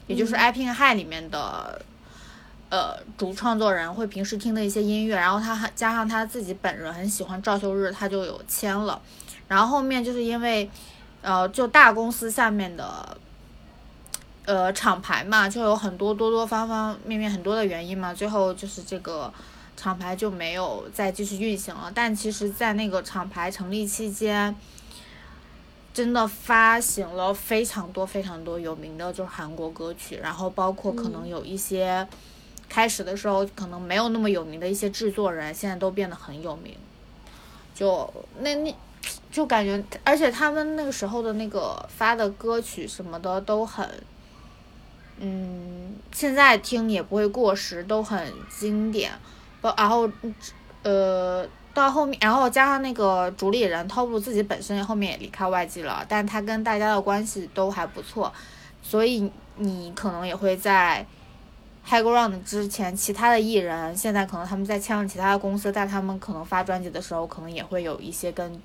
[0.06, 1.82] 也就是嗯 i p i n High 里面的
[2.70, 8.98] 呃主创作人会平时听的一些音乐，然后他还加上他自己本人很喜欢赵秀日，他就有签了，
[9.46, 10.70] 然后后面就是因为
[11.20, 13.16] 呃就大公司下面的。
[14.46, 19.32] 呃，厂牌嘛，就有很多多多方方面面很多的原因嘛，最后就是这个
[19.80, 21.90] 厂牌就没有再继续运行了。
[21.94, 24.54] 但其实，在那个厂牌成立期间，
[25.94, 32.06] 真的发行了非常多非常多有名的就是韩国歌曲，然后包括可能有一些
[32.68, 36.76] 开始的时候可能没有那么有名的一些制作人，现在都变得很有名。
[37.74, 38.74] 就那那。
[39.32, 43.88] 就感觉，而且他们那个时候的那个发的歌曲什么的都很，
[45.18, 49.12] 嗯，现在听也不会过时，都很经典。
[49.60, 50.08] 不，然后，
[50.82, 58.32] 呃，到后面，然后加上那个主理人 Top 自己本身后面也离开 YG 了，但他跟大家的关系都还不错，
[58.82, 61.04] 所以你可能也会在
[61.84, 68.60] High Ground 之前，其他的艺人现在可能他们在签了其他的公司，但他们可能发专辑的时候，可能也会有一些跟，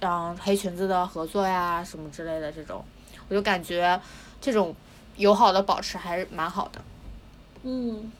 [0.00, 2.84] 嗯，黑裙子的合作呀什么之类的这种，
[3.28, 4.00] 我就感觉
[4.40, 4.74] 这种
[5.16, 6.80] 友好的保持还是蛮好的。
[7.62, 8.10] 嗯，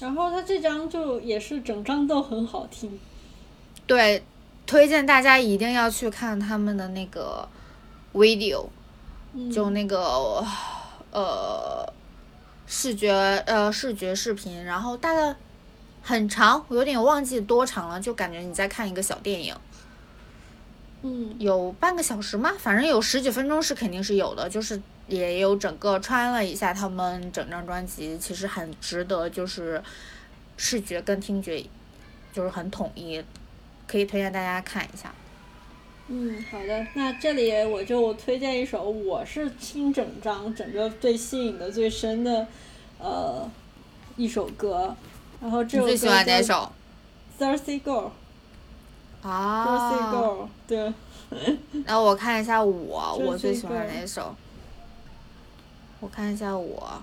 [0.00, 2.98] 然后他这张就也是整张都很好听，
[3.86, 4.24] 对，
[4.66, 7.48] 推荐大家一定要去看他们的那个
[8.12, 8.66] video，
[9.32, 9.50] 嗯。
[9.50, 10.44] 就那个
[11.12, 11.92] 呃
[12.66, 13.12] 视觉
[13.46, 15.36] 呃视觉视频，然后大概
[16.02, 19.54] 很长，我有点忘记多长了，就感觉你在看一个小电影，
[21.02, 21.36] 嗯。
[21.38, 22.52] 有半个小时吗？
[22.58, 29.82] 反正有十几分钟是肯定是有的，就是也有整个穿了一下他们整张专辑，其实很值得，就是
[30.56, 31.64] 视觉跟听觉
[32.32, 33.22] 就是很统一，
[33.86, 35.12] 可以推荐大家看一下。
[36.08, 42.46] 嗯，好的，那这里我就推荐一首我是听整张整个最吸引的最深的
[42.98, 43.48] 呃
[44.16, 44.94] 一首歌，
[45.40, 46.72] 然后这首歌你最喜欢哪叫首
[47.38, 50.92] ？Thirsty Girl，Thirsty 啊，Girl，对，
[51.86, 54.34] 然后我看一下我，我最喜欢哪首？
[56.02, 57.00] 我看一下我。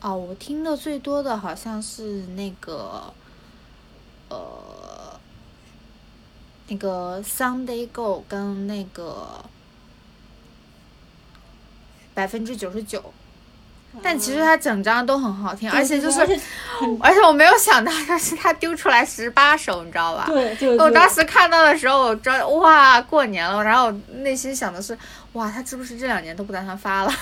[0.00, 3.12] 哦，我听的最多的好像是那个，
[4.28, 5.18] 呃，
[6.68, 9.44] 那个 Sunday Go 跟那个
[12.14, 13.02] 百分之九十九，
[14.00, 16.20] 但其实它整张都很好听，而且就是，
[17.00, 20.28] 而且我没有想到的是，他丢出来十八首，你知道吧？
[20.78, 23.90] 我当时看到的时候，我知道哇，过年了，然后
[24.22, 24.96] 内心想的是，
[25.36, 27.12] 哇，他是不是这两年都不打算发了？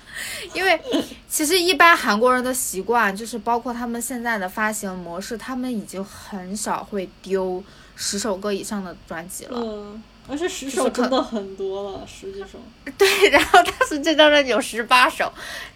[0.52, 0.78] 因为
[1.26, 7.64] 其实一般韩国人的习惯就是，包括他们现在的发行模式，他们已经很少会丢
[7.96, 9.58] 十首歌以上的专辑了。
[9.58, 12.58] 嗯，而且十首真的很多了，十几首。
[12.98, 15.32] 对，然后但是这张专辑有十八首，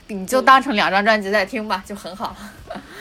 [0.08, 2.36] 你就当成两张专辑在听吧，就很好。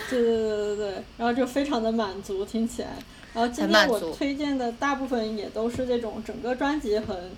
[0.10, 2.92] 对对对对对，然后就非常的满足，听起来。
[3.34, 7.32] 然后今天我推荐的大部分也都是这种整个专辑很，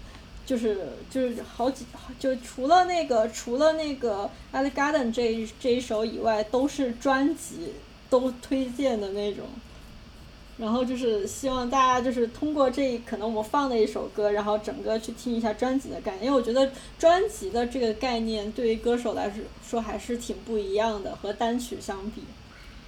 [0.48, 1.86] 就是就是好几，
[2.18, 4.28] 就除了那个除了那个
[4.58, 7.74] 《Alley Garden》这一这一首以外，都是专辑
[8.10, 9.46] 都推荐的那种。
[10.58, 19.32] 然后就是希望大家就是通过这可能我放的一首歌，然后整个去听一下专辑的概念，因为我觉得专辑的这个概念对于歌手来
[19.64, 22.24] 说还是挺不一样的，和单曲相比。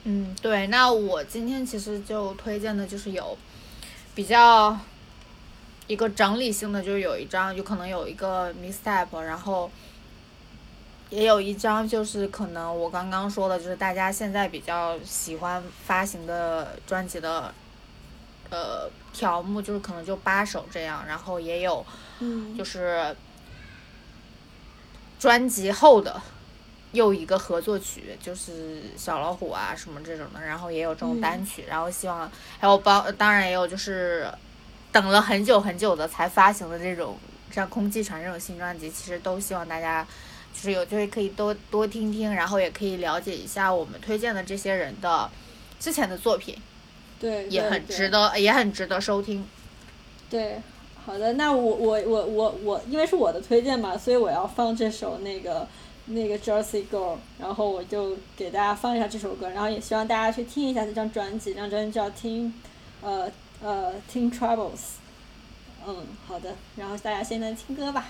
[0.05, 3.37] 嗯，对，那我今天其实就推荐的就是有
[4.15, 4.75] 比较
[5.89, 9.71] 一个整理性的，就是有一张有可能有一个 mistape，然后
[11.09, 17.51] 也有一张就是可能我刚刚说的，就是大家现在比较喜欢发行的专辑的
[18.51, 21.83] 呃条目，就是可能就八首这样，然后也有
[22.19, 22.55] 嗯。
[22.55, 23.15] 就是
[25.17, 26.21] 专辑后的
[26.91, 34.31] 又一个合作曲，就是小老虎啊什么这种的，然后也有这种单曲，然后希望还有包，当然也有就是
[34.91, 37.15] 等了很久很久的才发行的这种
[37.51, 40.05] 像空气船这种新专辑，其实都希望大家
[40.53, 45.29] 就是有机会可以多多听听，然后也可以了解一下我们推荐的这些人的
[45.79, 46.55] 之前的作品，
[47.19, 49.47] 对，也很值得，也很值得收听。
[50.29, 50.61] 对，
[51.05, 55.67] 好的，那我我我我我，因为是我的推荐嘛，所以我要放这首那个
[56.05, 62.53] 那个 Jersey Girl，然后我就给大家放一下这首歌，然后也希望大家去听一下这张专辑，这张专辑叫《听
[63.01, 63.31] 呃
[63.61, 64.75] 呃听 Troubles》。
[65.87, 68.07] 嗯，好的，然后大家现在听歌吧。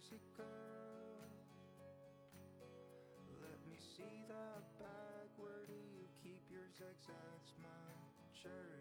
[0.00, 1.28] Jersey girl.
[3.42, 5.28] Let me see that bag.
[5.36, 7.92] Where do you keep your zigzags, my
[8.32, 8.79] Jersey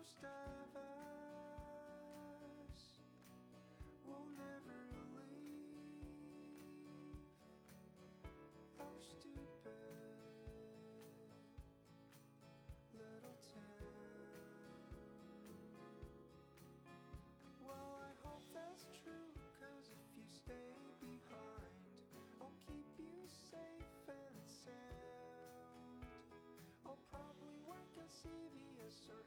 [0.00, 2.80] Most of us
[4.08, 4.80] will never
[5.12, 6.16] leave
[9.04, 9.76] stupid
[12.96, 13.92] little town.
[17.60, 19.36] Well, I hope that's true,
[19.92, 20.72] if you stay
[21.04, 21.76] behind,
[22.40, 26.08] I'll keep you safe and sound.
[26.86, 29.22] I'll probably work CVS or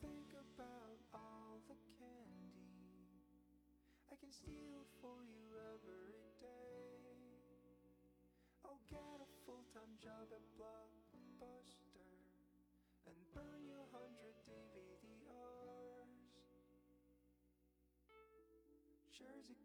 [0.00, 2.56] think about all the candy
[4.08, 5.44] I can steal for you
[5.76, 7.04] every day.
[8.64, 12.08] I'll get a full-time job at Blockbuster
[13.04, 16.16] and burn you a hundred DVDRs.
[19.12, 19.59] Jersey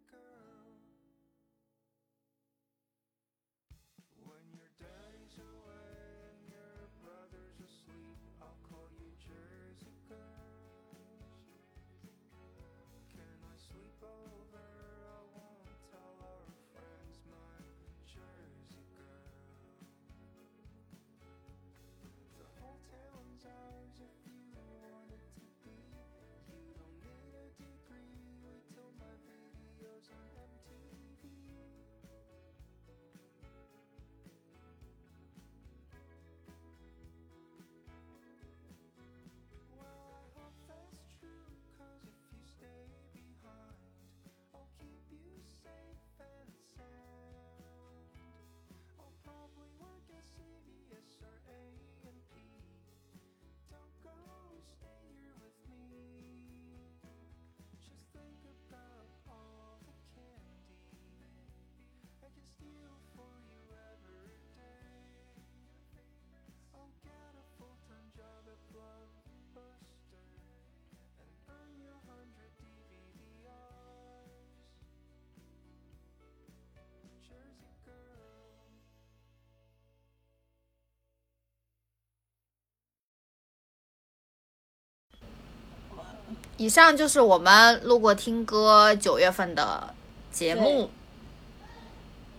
[86.58, 89.94] 以上就是我们路过听歌九月份的
[90.32, 90.90] 节目，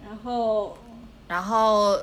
[0.07, 0.79] 然后
[1.29, 1.99] 然后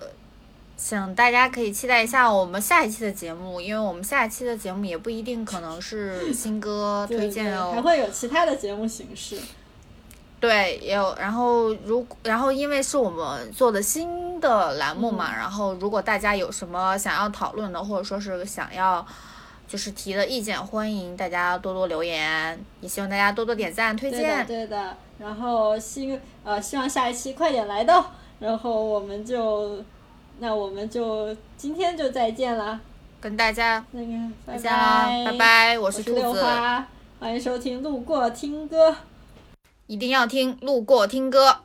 [0.77, 9.39] 请大家可以期待一下我们下一期的节目，因为我们下一期的节目也不一定可能是新歌推荐哦，还会有其他的节目形式。
[10.39, 11.15] 对，也有。
[11.17, 19.07] 然后如然后因为是我们做的新的栏目嘛，然后如果大家有什么想要讨论的，或者说是想要
[19.67, 24.45] 就是提的意见，欢迎大家多多留言，也希望大家多多点赞推对的，荐。
[24.45, 24.97] 对的。
[25.19, 29.83] 然后希呃希望下一期快点来到，然后我们就
[30.39, 32.79] 那我们就今天就再见了。
[33.21, 34.07] 跟大家那个
[34.45, 36.87] 拜再见啦，拜拜拜，我我是兔子，花，
[37.19, 38.93] 欢迎收听路过听歌。
[39.87, 41.59] 一定要听，路过听歌。